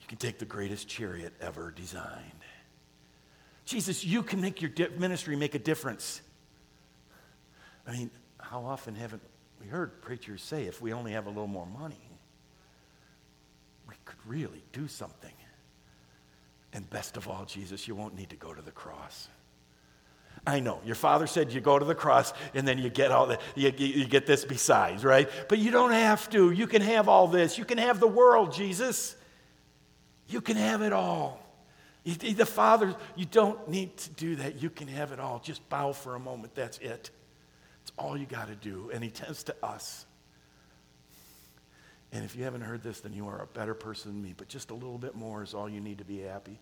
You 0.00 0.08
can 0.08 0.18
take 0.18 0.40
the 0.40 0.44
greatest 0.44 0.88
chariot 0.88 1.32
ever 1.40 1.70
designed. 1.70 2.32
Jesus, 3.64 4.04
you 4.04 4.24
can 4.24 4.40
make 4.40 4.60
your 4.60 4.72
ministry 4.98 5.36
make 5.36 5.54
a 5.54 5.60
difference. 5.60 6.20
I 7.86 7.92
mean, 7.92 8.10
how 8.40 8.64
often 8.64 8.96
haven't 8.96 9.22
we 9.60 9.68
heard 9.68 10.02
preachers 10.02 10.42
say 10.42 10.64
if 10.64 10.82
we 10.82 10.92
only 10.92 11.12
have 11.12 11.26
a 11.26 11.28
little 11.28 11.46
more 11.46 11.64
money, 11.64 12.10
we 13.88 13.94
could 14.04 14.18
really 14.26 14.64
do 14.72 14.88
something? 14.88 15.34
And 16.72 16.90
best 16.90 17.16
of 17.16 17.28
all, 17.28 17.44
Jesus, 17.44 17.86
you 17.86 17.94
won't 17.94 18.16
need 18.16 18.30
to 18.30 18.36
go 18.36 18.52
to 18.52 18.62
the 18.62 18.72
cross. 18.72 19.28
I 20.46 20.60
know. 20.60 20.80
Your 20.84 20.94
father 20.94 21.26
said 21.26 21.52
you 21.52 21.60
go 21.60 21.78
to 21.78 21.84
the 21.84 21.94
cross 21.94 22.34
and 22.52 22.68
then 22.68 22.78
you 22.78 22.90
get 22.90 23.10
all 23.10 23.26
the, 23.26 23.38
you, 23.54 23.72
you 23.76 24.04
get 24.04 24.26
this 24.26 24.44
besides, 24.44 25.02
right? 25.02 25.28
But 25.48 25.58
you 25.58 25.70
don't 25.70 25.92
have 25.92 26.28
to. 26.30 26.50
You 26.50 26.66
can 26.66 26.82
have 26.82 27.08
all 27.08 27.28
this. 27.28 27.56
You 27.56 27.64
can 27.64 27.78
have 27.78 27.98
the 27.98 28.06
world, 28.06 28.52
Jesus. 28.52 29.16
You 30.28 30.40
can 30.40 30.56
have 30.56 30.82
it 30.82 30.92
all. 30.92 31.40
The 32.04 32.44
Father, 32.44 32.94
you 33.16 33.24
don't 33.24 33.68
need 33.68 33.96
to 33.96 34.10
do 34.10 34.36
that. 34.36 34.60
You 34.60 34.68
can 34.68 34.88
have 34.88 35.12
it 35.12 35.20
all. 35.20 35.38
Just 35.38 35.66
bow 35.70 35.92
for 35.92 36.14
a 36.14 36.20
moment. 36.20 36.54
That's 36.54 36.76
it. 36.78 37.10
It's 37.82 37.92
all 37.96 38.16
you 38.16 38.26
got 38.26 38.48
to 38.48 38.54
do. 38.54 38.90
And 38.92 39.02
He 39.02 39.08
tends 39.08 39.44
to 39.44 39.56
us. 39.62 40.04
And 42.12 42.22
if 42.22 42.36
you 42.36 42.44
haven't 42.44 42.60
heard 42.60 42.82
this, 42.82 43.00
then 43.00 43.14
you 43.14 43.26
are 43.28 43.42
a 43.42 43.46
better 43.46 43.74
person 43.74 44.12
than 44.12 44.22
me. 44.22 44.34
But 44.36 44.48
just 44.48 44.70
a 44.70 44.74
little 44.74 44.98
bit 44.98 45.14
more 45.14 45.42
is 45.42 45.54
all 45.54 45.68
you 45.68 45.80
need 45.80 45.98
to 45.98 46.04
be 46.04 46.20
happy. 46.20 46.60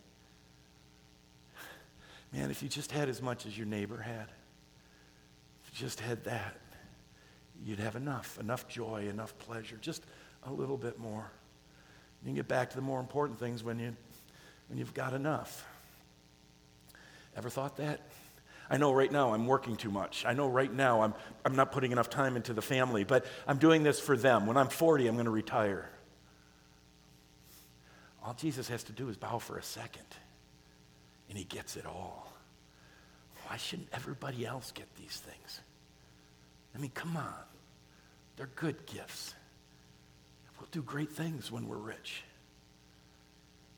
Man, 2.32 2.50
if 2.50 2.62
you 2.62 2.68
just 2.68 2.92
had 2.92 3.08
as 3.08 3.20
much 3.20 3.46
as 3.46 3.56
your 3.56 3.66
neighbor 3.66 3.98
had, 3.98 4.26
if 5.64 5.72
you 5.72 5.86
just 5.86 6.00
had 6.00 6.24
that, 6.24 6.56
you'd 7.64 7.78
have 7.78 7.96
enough, 7.96 8.38
enough 8.40 8.66
joy, 8.68 9.06
enough 9.08 9.36
pleasure, 9.38 9.76
just 9.80 10.02
a 10.44 10.52
little 10.52 10.76
bit 10.76 10.98
more. 10.98 11.30
You 12.22 12.28
can 12.28 12.34
get 12.34 12.48
back 12.48 12.70
to 12.70 12.76
the 12.76 12.82
more 12.82 13.00
important 13.00 13.38
things 13.38 13.62
when, 13.62 13.78
you, 13.78 13.94
when 14.68 14.78
you've 14.78 14.94
got 14.94 15.12
enough. 15.12 15.66
Ever 17.36 17.50
thought 17.50 17.76
that? 17.76 18.00
I 18.70 18.78
know 18.78 18.92
right 18.92 19.10
now 19.10 19.34
I'm 19.34 19.46
working 19.46 19.76
too 19.76 19.90
much. 19.90 20.24
I 20.24 20.32
know 20.32 20.48
right 20.48 20.72
now 20.72 21.02
I'm, 21.02 21.14
I'm 21.44 21.56
not 21.56 21.72
putting 21.72 21.92
enough 21.92 22.08
time 22.08 22.36
into 22.36 22.54
the 22.54 22.62
family, 22.62 23.04
but 23.04 23.26
I'm 23.46 23.58
doing 23.58 23.82
this 23.82 24.00
for 24.00 24.16
them. 24.16 24.46
When 24.46 24.56
I'm 24.56 24.68
40, 24.68 25.06
I'm 25.08 25.14
going 25.14 25.26
to 25.26 25.30
retire. 25.30 25.90
All 28.24 28.34
Jesus 28.34 28.68
has 28.68 28.84
to 28.84 28.92
do 28.92 29.08
is 29.08 29.16
bow 29.16 29.38
for 29.38 29.58
a 29.58 29.62
second, 29.62 30.06
and 31.32 31.38
he 31.38 31.44
gets 31.46 31.76
it 31.76 31.86
all. 31.86 32.30
Why 33.46 33.56
shouldn't 33.56 33.88
everybody 33.94 34.44
else 34.44 34.70
get 34.70 34.86
these 34.96 35.16
things? 35.16 35.62
I 36.74 36.78
mean, 36.78 36.90
come 36.92 37.16
on. 37.16 37.32
They're 38.36 38.50
good 38.54 38.84
gifts. 38.84 39.34
We'll 40.58 40.68
do 40.70 40.82
great 40.82 41.10
things 41.10 41.50
when 41.50 41.66
we're 41.66 41.78
rich. 41.78 42.22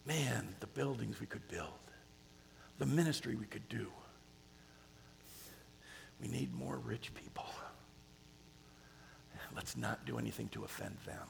Man, 0.05 0.49
the 0.59 0.67
buildings 0.67 1.21
we 1.21 1.27
could 1.27 1.47
build, 1.47 1.69
the 2.81 2.87
ministry 2.87 3.37
we 3.37 3.47
could 3.47 3.69
do. 3.69 3.87
We 6.21 6.27
need 6.27 6.53
more 6.53 6.79
rich 6.79 7.13
people. 7.15 7.47
Let's 9.55 9.77
not 9.77 10.05
do 10.07 10.19
anything 10.19 10.49
to 10.49 10.65
offend 10.65 10.97
them. 11.07 11.29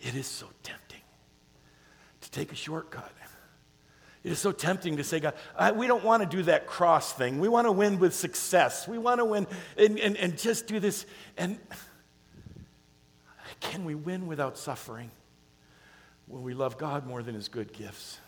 It 0.00 0.14
is 0.14 0.26
so 0.26 0.46
tempting 0.62 1.02
to 2.22 2.30
take 2.30 2.52
a 2.52 2.56
shortcut. 2.56 3.12
It 4.24 4.32
is 4.32 4.38
so 4.38 4.52
tempting 4.52 4.96
to 4.96 5.04
say, 5.04 5.20
God, 5.20 5.34
I, 5.54 5.72
we 5.72 5.86
don't 5.86 6.02
want 6.02 6.22
to 6.22 6.36
do 6.36 6.44
that 6.44 6.66
cross 6.66 7.12
thing. 7.12 7.40
We 7.40 7.48
want 7.48 7.66
to 7.66 7.72
win 7.72 7.98
with 7.98 8.14
success. 8.14 8.88
We 8.88 8.96
want 8.96 9.20
to 9.20 9.24
win 9.26 9.46
and, 9.76 9.98
and, 9.98 10.16
and 10.16 10.38
just 10.38 10.66
do 10.66 10.80
this. 10.80 11.04
And 11.36 11.58
can 13.60 13.84
we 13.84 13.94
win 13.94 14.26
without 14.26 14.56
suffering? 14.56 15.10
Will 16.26 16.40
we 16.40 16.54
love 16.54 16.78
God 16.78 17.06
more 17.06 17.22
than 17.22 17.34
his 17.34 17.48
good 17.48 17.74
gifts? 17.74 18.18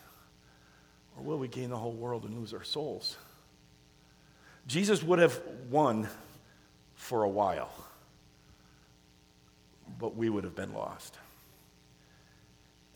Or 1.17 1.23
will 1.23 1.39
we 1.39 1.47
gain 1.47 1.71
the 1.71 1.77
whole 1.77 1.93
world 1.93 2.25
and 2.25 2.37
lose 2.37 2.53
our 2.53 2.63
souls? 2.63 3.17
Jesus 4.67 5.01
would 5.01 5.17
have 5.17 5.41
won 5.71 6.07
for 6.93 7.23
a 7.23 7.29
while, 7.29 7.71
but 9.97 10.15
we 10.15 10.29
would 10.29 10.43
have 10.43 10.55
been 10.55 10.73
lost. 10.73 11.17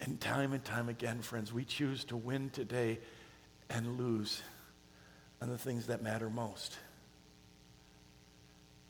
And 0.01 0.19
time 0.19 0.53
and 0.53 0.63
time 0.63 0.89
again, 0.89 1.21
friends, 1.21 1.53
we 1.53 1.63
choose 1.63 2.03
to 2.05 2.17
win 2.17 2.49
today 2.49 2.99
and 3.69 3.99
lose 3.99 4.41
on 5.41 5.49
the 5.49 5.57
things 5.57 5.87
that 5.87 6.01
matter 6.01 6.29
most. 6.29 6.77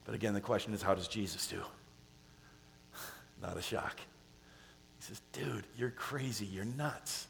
But 0.06 0.16
again, 0.16 0.34
the 0.34 0.42
question 0.42 0.74
is 0.74 0.82
how 0.82 0.96
does 0.96 1.10
Jesus 1.10 1.48
do? 1.48 1.62
Not 3.42 3.58
a 3.58 3.62
shock. 3.62 3.98
He 5.00 5.06
says, 5.06 5.22
dude, 5.34 5.66
you're 5.78 5.92
crazy. 5.92 6.46
You're 6.46 6.66
nuts. 6.66 7.28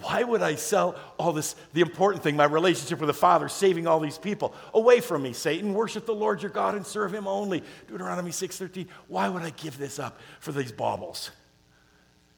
Why 0.00 0.22
would 0.22 0.42
I 0.42 0.56
sell 0.56 0.94
all 1.18 1.32
this, 1.32 1.56
the 1.72 1.80
important 1.80 2.22
thing, 2.22 2.36
my 2.36 2.44
relationship 2.44 3.00
with 3.00 3.06
the 3.06 3.14
Father, 3.14 3.48
saving 3.48 3.86
all 3.86 3.98
these 3.98 4.18
people? 4.18 4.54
Away 4.74 5.00
from 5.00 5.22
me, 5.22 5.32
Satan. 5.32 5.72
Worship 5.72 6.04
the 6.04 6.14
Lord 6.14 6.42
your 6.42 6.50
God 6.50 6.74
and 6.74 6.86
serve 6.86 7.14
him 7.14 7.26
only. 7.26 7.62
Deuteronomy 7.88 8.30
6.13. 8.30 8.88
Why 9.08 9.30
would 9.30 9.42
I 9.42 9.50
give 9.50 9.78
this 9.78 9.98
up 9.98 10.20
for 10.40 10.52
these 10.52 10.70
baubles? 10.70 11.30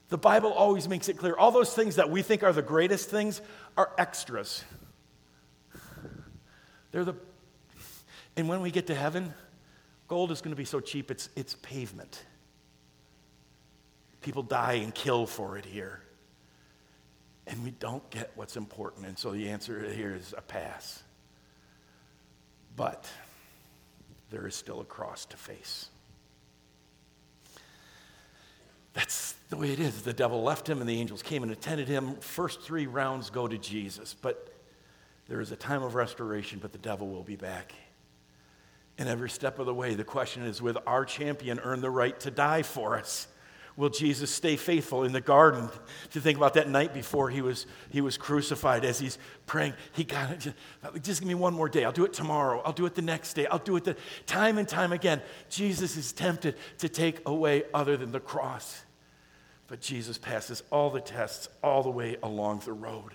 The 0.08 0.18
Bible 0.18 0.52
always 0.52 0.88
makes 0.88 1.08
it 1.08 1.18
clear. 1.18 1.34
All 1.36 1.50
those 1.50 1.74
things 1.74 1.96
that 1.96 2.10
we 2.10 2.22
think 2.22 2.42
are 2.42 2.52
the 2.52 2.62
greatest 2.62 3.10
things 3.10 3.42
are 3.76 3.90
extras. 3.98 4.64
They're 6.92 7.04
the, 7.04 7.14
and 8.36 8.48
when 8.48 8.62
we 8.62 8.70
get 8.70 8.86
to 8.86 8.94
heaven, 8.94 9.34
gold 10.06 10.32
is 10.32 10.40
going 10.40 10.52
to 10.52 10.56
be 10.56 10.64
so 10.64 10.80
cheap, 10.80 11.10
it's, 11.10 11.28
it's 11.36 11.54
pavement. 11.60 12.24
People 14.22 14.42
die 14.42 14.74
and 14.74 14.94
kill 14.94 15.26
for 15.26 15.58
it 15.58 15.66
here 15.66 16.02
and 17.48 17.64
we 17.64 17.70
don't 17.70 18.08
get 18.10 18.30
what's 18.34 18.56
important. 18.56 19.06
And 19.06 19.18
so 19.18 19.30
the 19.32 19.48
answer 19.48 19.90
here 19.90 20.14
is 20.14 20.34
a 20.36 20.42
pass. 20.42 21.02
But 22.76 23.10
there 24.30 24.46
is 24.46 24.54
still 24.54 24.80
a 24.80 24.84
cross 24.84 25.24
to 25.26 25.36
face. 25.36 25.88
That's 28.98 29.34
the 29.48 29.56
way 29.56 29.70
it 29.70 29.78
is. 29.78 30.02
The 30.02 30.12
devil 30.12 30.42
left 30.42 30.68
him, 30.68 30.80
and 30.80 30.90
the 30.90 30.98
angels 30.98 31.22
came 31.22 31.44
and 31.44 31.52
attended 31.52 31.86
him. 31.86 32.16
First 32.16 32.62
three 32.62 32.88
rounds 32.88 33.30
go 33.30 33.46
to 33.46 33.56
Jesus, 33.56 34.12
but 34.20 34.52
there 35.28 35.40
is 35.40 35.52
a 35.52 35.56
time 35.56 35.84
of 35.84 35.94
restoration, 35.94 36.58
but 36.60 36.72
the 36.72 36.78
devil 36.78 37.06
will 37.06 37.22
be 37.22 37.36
back. 37.36 37.72
And 38.98 39.08
every 39.08 39.30
step 39.30 39.60
of 39.60 39.66
the 39.66 39.74
way, 39.74 39.94
the 39.94 40.02
question 40.02 40.42
is 40.42 40.60
will 40.60 40.82
our 40.84 41.04
champion 41.04 41.60
earn 41.60 41.80
the 41.80 41.90
right 41.90 42.18
to 42.18 42.32
die 42.32 42.62
for 42.62 42.98
us? 42.98 43.28
will 43.78 43.88
Jesus 43.88 44.28
stay 44.28 44.56
faithful 44.56 45.04
in 45.04 45.12
the 45.12 45.20
garden? 45.20 45.70
To 46.10 46.20
think 46.20 46.36
about 46.36 46.54
that 46.54 46.68
night 46.68 46.92
before 46.92 47.30
he 47.30 47.40
was, 47.40 47.64
he 47.90 48.00
was 48.00 48.18
crucified 48.18 48.84
as 48.84 48.98
he's 48.98 49.18
praying, 49.46 49.74
he 49.92 50.02
got 50.02 50.32
it. 50.32 50.40
Just, 50.40 50.56
just 51.02 51.20
give 51.20 51.28
me 51.28 51.36
one 51.36 51.54
more 51.54 51.68
day. 51.68 51.84
I'll 51.84 51.92
do 51.92 52.04
it 52.04 52.12
tomorrow. 52.12 52.60
I'll 52.64 52.72
do 52.72 52.86
it 52.86 52.96
the 52.96 53.02
next 53.02 53.34
day. 53.34 53.46
I'll 53.46 53.60
do 53.60 53.76
it 53.76 53.84
the 53.84 53.96
time 54.26 54.58
and 54.58 54.68
time 54.68 54.92
again. 54.92 55.22
Jesus 55.48 55.96
is 55.96 56.12
tempted 56.12 56.56
to 56.78 56.88
take 56.88 57.20
away 57.24 57.62
other 57.72 57.96
than 57.96 58.10
the 58.10 58.18
cross. 58.18 58.82
But 59.68 59.80
Jesus 59.80 60.18
passes 60.18 60.62
all 60.70 60.90
the 60.90 61.00
tests 61.00 61.48
all 61.62 61.82
the 61.82 61.90
way 61.90 62.16
along 62.22 62.62
the 62.64 62.72
road. 62.72 63.12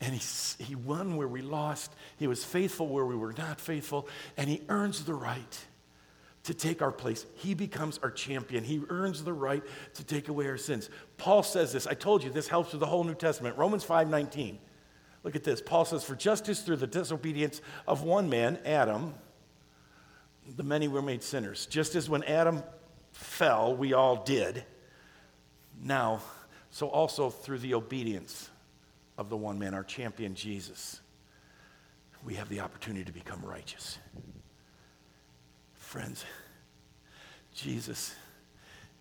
And 0.00 0.12
he, 0.12 0.64
he 0.64 0.74
won 0.74 1.16
where 1.16 1.28
we 1.28 1.40
lost. 1.40 1.94
He 2.18 2.26
was 2.26 2.44
faithful 2.44 2.88
where 2.88 3.06
we 3.06 3.16
were 3.16 3.32
not 3.32 3.60
faithful. 3.60 4.08
And 4.36 4.50
he 4.50 4.60
earns 4.68 5.04
the 5.04 5.14
right 5.14 5.66
to 6.42 6.54
take 6.54 6.82
our 6.82 6.92
place. 6.92 7.24
He 7.36 7.54
becomes 7.54 7.98
our 8.02 8.10
champion. 8.10 8.62
He 8.62 8.82
earns 8.88 9.24
the 9.24 9.32
right 9.32 9.62
to 9.94 10.04
take 10.04 10.28
away 10.28 10.48
our 10.48 10.58
sins. 10.58 10.90
Paul 11.16 11.42
says 11.42 11.72
this. 11.72 11.86
I 11.86 11.94
told 11.94 12.22
you 12.22 12.30
this 12.30 12.48
helps 12.48 12.72
with 12.72 12.80
the 12.80 12.86
whole 12.86 13.04
New 13.04 13.14
Testament. 13.14 13.56
Romans 13.56 13.84
5:19. 13.84 14.58
Look 15.24 15.34
at 15.34 15.42
this. 15.42 15.60
Paul 15.60 15.84
says, 15.84 16.04
"For 16.04 16.14
justice 16.14 16.62
through 16.62 16.76
the 16.76 16.86
disobedience 16.86 17.60
of 17.88 18.02
one 18.02 18.28
man, 18.28 18.60
Adam, 18.64 19.14
the 20.54 20.62
many 20.62 20.88
were 20.88 21.02
made 21.02 21.22
sinners. 21.22 21.66
Just 21.66 21.94
as 21.96 22.08
when 22.08 22.22
Adam 22.24 22.62
fell, 23.12 23.74
we 23.74 23.92
all 23.92 24.22
did. 24.22 24.64
Now, 25.80 26.22
so 26.70 26.88
also 26.88 27.30
through 27.30 27.58
the 27.58 27.74
obedience 27.74 28.50
of 29.18 29.28
the 29.28 29.36
one 29.36 29.58
man, 29.58 29.74
our 29.74 29.84
champion 29.84 30.34
Jesus, 30.34 31.00
we 32.24 32.34
have 32.34 32.48
the 32.48 32.60
opportunity 32.60 33.04
to 33.04 33.12
become 33.12 33.44
righteous." 33.44 33.98
Friends, 35.74 36.24
Jesus 37.54 38.14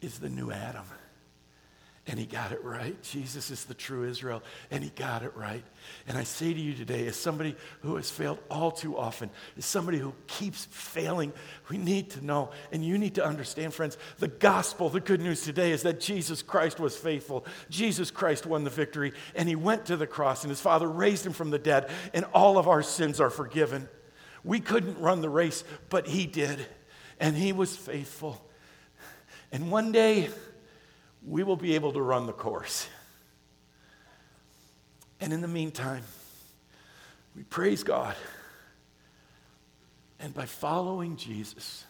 is 0.01 0.19
the 0.19 0.29
new 0.29 0.51
Adam. 0.51 0.85
And 2.07 2.19
he 2.19 2.27
got 2.27 2.51
it 2.51 2.63
right. 2.63 3.01
Jesus 3.01 3.49
is 3.49 3.65
the 3.65 3.73
true 3.73 4.07
Israel, 4.07 4.43
and 4.69 4.83
he 4.83 4.91
got 4.91 5.23
it 5.23 5.35
right. 5.35 5.63
And 6.07 6.15
I 6.15 6.23
say 6.23 6.53
to 6.53 6.59
you 6.59 6.75
today, 6.75 7.07
as 7.07 7.15
somebody 7.15 7.55
who 7.81 7.95
has 7.95 8.11
failed 8.11 8.37
all 8.47 8.69
too 8.69 8.95
often, 8.95 9.31
as 9.57 9.65
somebody 9.65 9.97
who 9.97 10.13
keeps 10.27 10.65
failing, 10.65 11.33
we 11.67 11.79
need 11.79 12.11
to 12.11 12.23
know, 12.23 12.51
and 12.71 12.85
you 12.85 12.99
need 12.99 13.15
to 13.15 13.25
understand, 13.25 13.73
friends, 13.73 13.97
the 14.19 14.27
gospel, 14.27 14.89
the 14.89 14.99
good 14.99 15.19
news 15.19 15.41
today 15.41 15.71
is 15.71 15.81
that 15.81 15.99
Jesus 15.99 16.43
Christ 16.43 16.79
was 16.79 16.95
faithful. 16.95 17.43
Jesus 17.71 18.11
Christ 18.11 18.45
won 18.45 18.63
the 18.63 18.69
victory, 18.69 19.11
and 19.33 19.49
he 19.49 19.55
went 19.55 19.87
to 19.87 19.97
the 19.97 20.05
cross, 20.05 20.43
and 20.43 20.51
his 20.51 20.61
Father 20.61 20.87
raised 20.87 21.25
him 21.25 21.33
from 21.33 21.49
the 21.49 21.57
dead, 21.57 21.89
and 22.13 22.25
all 22.35 22.59
of 22.59 22.67
our 22.67 22.83
sins 22.83 23.19
are 23.19 23.31
forgiven. 23.31 23.89
We 24.43 24.59
couldn't 24.59 24.99
run 24.99 25.21
the 25.21 25.29
race, 25.29 25.63
but 25.89 26.05
he 26.05 26.27
did, 26.27 26.63
and 27.19 27.35
he 27.35 27.51
was 27.51 27.75
faithful. 27.75 28.45
And 29.51 29.71
one 29.71 29.91
day, 29.91 30.29
we 31.27 31.43
will 31.43 31.55
be 31.55 31.75
able 31.75 31.91
to 31.93 32.01
run 32.01 32.27
the 32.27 32.33
course. 32.33 32.87
And 35.19 35.33
in 35.33 35.41
the 35.41 35.47
meantime, 35.47 36.03
we 37.35 37.43
praise 37.43 37.83
God. 37.83 38.15
And 40.19 40.33
by 40.33 40.45
following 40.45 41.17
Jesus, 41.17 41.85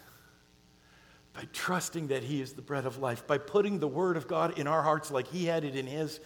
by 1.34 1.46
trusting 1.52 2.08
that 2.08 2.22
He 2.22 2.40
is 2.40 2.54
the 2.54 2.62
bread 2.62 2.86
of 2.86 2.98
life, 2.98 3.26
by 3.26 3.38
putting 3.38 3.78
the 3.78 3.88
Word 3.88 4.16
of 4.16 4.26
God 4.26 4.58
in 4.58 4.66
our 4.66 4.82
hearts 4.82 5.10
like 5.10 5.28
He 5.28 5.44
had 5.44 5.64
it 5.64 5.76
in 5.76 5.86
His, 5.86 6.18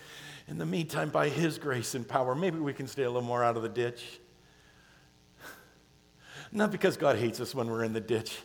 in 0.47 0.59
the 0.59 0.67
meantime, 0.67 1.11
by 1.11 1.29
His 1.29 1.59
grace 1.59 1.95
and 1.95 2.07
power, 2.07 2.35
maybe 2.35 2.59
we 2.59 2.73
can 2.73 2.87
stay 2.87 3.03
a 3.03 3.09
little 3.09 3.23
more 3.23 3.43
out 3.43 3.57
of 3.57 3.63
the 3.63 3.69
ditch. 3.69 4.21
Not 6.53 6.71
because 6.73 6.97
God 6.97 7.17
hates 7.17 7.41
us 7.41 7.55
when 7.55 7.69
we're 7.69 7.85
in 7.85 7.93
the 7.93 8.01
ditch, 8.01 8.39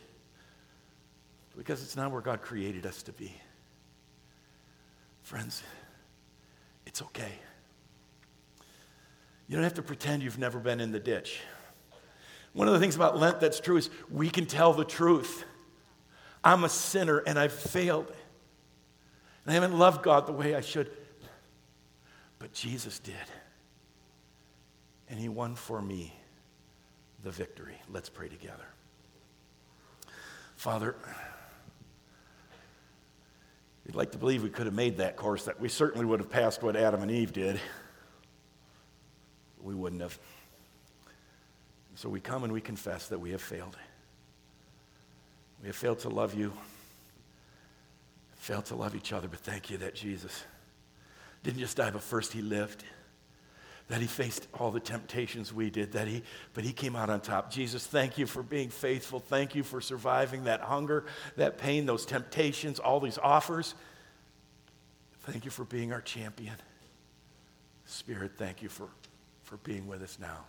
because 1.58 1.82
it's 1.82 1.96
not 1.96 2.12
where 2.12 2.22
God 2.22 2.42
created 2.42 2.86
us 2.86 3.02
to 3.04 3.14
be. 3.14 3.36
Friends, 5.26 5.64
it's 6.86 7.02
okay. 7.02 7.32
You 9.48 9.56
don't 9.56 9.64
have 9.64 9.74
to 9.74 9.82
pretend 9.82 10.22
you've 10.22 10.38
never 10.38 10.60
been 10.60 10.80
in 10.80 10.92
the 10.92 11.00
ditch. 11.00 11.40
One 12.54 12.68
of 12.68 12.76
the 12.76 12.80
things 12.80 12.96
about 12.96 13.18
Lent 13.18 13.40
that's 13.40 13.60
true 13.60 13.78
is 13.78 13.90
we 14.12 14.30
can 14.30 14.46
tell 14.46 14.72
the 14.72 14.86
truth. 14.86 15.44
I'm 16.44 16.64
a 16.64 16.70
sinner 16.70 17.24
and 17.26 17.40
I've 17.40 17.52
failed. 17.52 18.06
And 19.46 19.52
I 19.52 19.54
haven't 19.56 19.76
loved 19.76 20.04
God 20.04 20.28
the 20.28 20.32
way 20.32 20.54
I 20.54 20.62
should. 20.62 20.92
But 22.38 22.54
Jesus 22.54 23.00
did. 23.00 23.16
And 25.10 25.20
He 25.20 25.28
won 25.28 25.56
for 25.56 25.82
me 25.82 26.14
the 27.24 27.32
victory. 27.32 27.82
Let's 27.92 28.10
pray 28.10 28.30
together. 28.30 28.68
Father, 30.56 30.96
we'd 33.86 33.96
like 33.96 34.12
to 34.12 34.18
believe 34.18 34.44
we 34.44 34.50
could 34.50 34.66
have 34.66 34.76
made 34.76 34.98
that 34.98 35.16
course, 35.16 35.46
that 35.46 35.60
we 35.60 35.70
certainly 35.70 36.06
would 36.06 36.20
have 36.20 36.30
passed 36.30 36.64
what 36.64 36.76
Adam 36.76 37.02
and 37.02 37.12
Eve 37.12 37.34
did. 37.34 37.60
We 39.62 39.76
wouldn't 39.76 40.02
have. 40.02 40.18
So 41.96 42.10
we 42.10 42.20
come 42.20 42.44
and 42.44 42.52
we 42.52 42.62
confess 42.62 43.08
that 43.08 43.20
we 43.20 43.32
have 43.32 43.42
failed. 43.42 43.78
We 45.62 45.68
have 45.68 45.76
failed 45.76 46.00
to 46.00 46.10
love 46.10 46.36
you, 46.36 46.54
failed 48.36 48.66
to 48.66 48.76
love 48.76 48.96
each 48.96 49.14
other, 49.14 49.28
but 49.28 49.40
thank 49.40 49.70
you 49.70 49.78
that 49.78 49.96
Jesus 49.96 50.44
didn't 51.44 51.60
just 51.60 51.78
die, 51.78 51.90
but 51.90 52.02
first 52.02 52.34
he 52.34 52.42
lived. 52.42 52.84
That 53.88 54.02
he 54.02 54.08
faced 54.08 54.48
all 54.54 54.72
the 54.72 54.80
temptations 54.80 55.54
we 55.54 55.70
did, 55.70 55.92
that 55.92 56.08
he, 56.08 56.24
but 56.54 56.64
he 56.64 56.74
came 56.74 56.96
out 56.96 57.12
on 57.12 57.22
top. 57.22 57.52
Jesus, 57.52 57.86
thank 57.86 58.18
you 58.18 58.26
for 58.26 58.42
being 58.42 58.70
faithful. 58.70 59.20
Thank 59.20 59.54
you 59.54 59.62
for 59.62 59.80
surviving 59.80 60.46
that 60.46 60.62
hunger, 60.62 61.06
that 61.38 61.60
pain, 61.60 61.86
those 61.86 62.04
temptations, 62.06 62.80
all 62.80 63.00
these 63.00 63.20
offers. 63.20 63.76
Thank 65.22 65.46
you 65.46 65.52
for 65.52 65.66
being 65.66 65.94
our 65.94 66.02
champion. 66.02 66.56
Spirit, 67.86 68.32
thank 68.38 68.64
you 68.64 68.70
for, 68.70 68.88
for 69.44 69.58
being 69.58 69.88
with 69.88 70.02
us 70.02 70.18
now. 70.20 70.46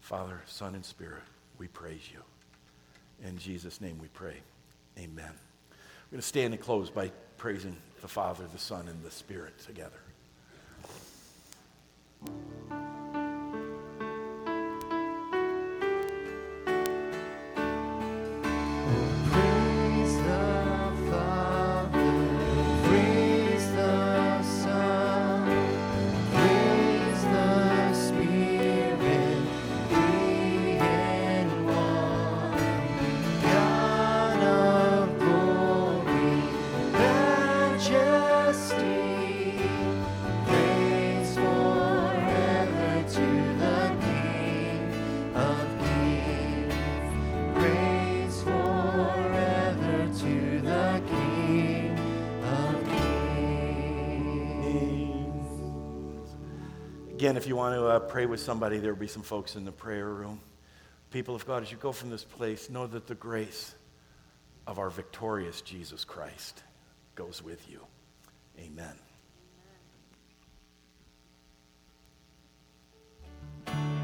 Father, 0.00 0.40
Son, 0.46 0.74
and 0.74 0.84
Spirit, 0.84 1.22
we 1.58 1.68
praise 1.68 2.08
you. 2.12 2.20
In 3.24 3.38
Jesus' 3.38 3.80
name 3.80 3.98
we 4.00 4.08
pray. 4.08 4.36
Amen. 4.98 5.30
We're 5.70 6.16
going 6.16 6.20
to 6.20 6.26
stand 6.26 6.54
and 6.54 6.62
close 6.62 6.90
by 6.90 7.12
praising 7.36 7.76
the 8.00 8.08
Father, 8.08 8.44
the 8.52 8.58
Son, 8.58 8.88
and 8.88 9.00
the 9.04 9.10
Spirit 9.10 9.58
together. 9.60 10.00
あ! 12.70 12.89
if 57.40 57.46
you 57.46 57.56
want 57.56 57.74
to 57.74 57.86
uh, 57.86 57.98
pray 57.98 58.26
with 58.26 58.38
somebody, 58.38 58.76
there 58.76 58.92
will 58.92 59.00
be 59.00 59.08
some 59.08 59.22
folks 59.22 59.56
in 59.56 59.64
the 59.64 59.72
prayer 59.72 60.10
room. 60.10 60.38
People 61.10 61.34
of 61.34 61.46
God, 61.46 61.62
as 61.62 61.70
you 61.70 61.78
go 61.78 61.90
from 61.90 62.10
this 62.10 62.22
place, 62.22 62.68
know 62.68 62.86
that 62.86 63.06
the 63.06 63.14
grace 63.14 63.74
of 64.66 64.78
our 64.78 64.90
victorious 64.90 65.62
Jesus 65.62 66.04
Christ 66.04 66.62
goes 67.14 67.42
with 67.42 67.66
you. 67.70 67.80
Amen. 68.58 68.92
Amen. 73.68 73.99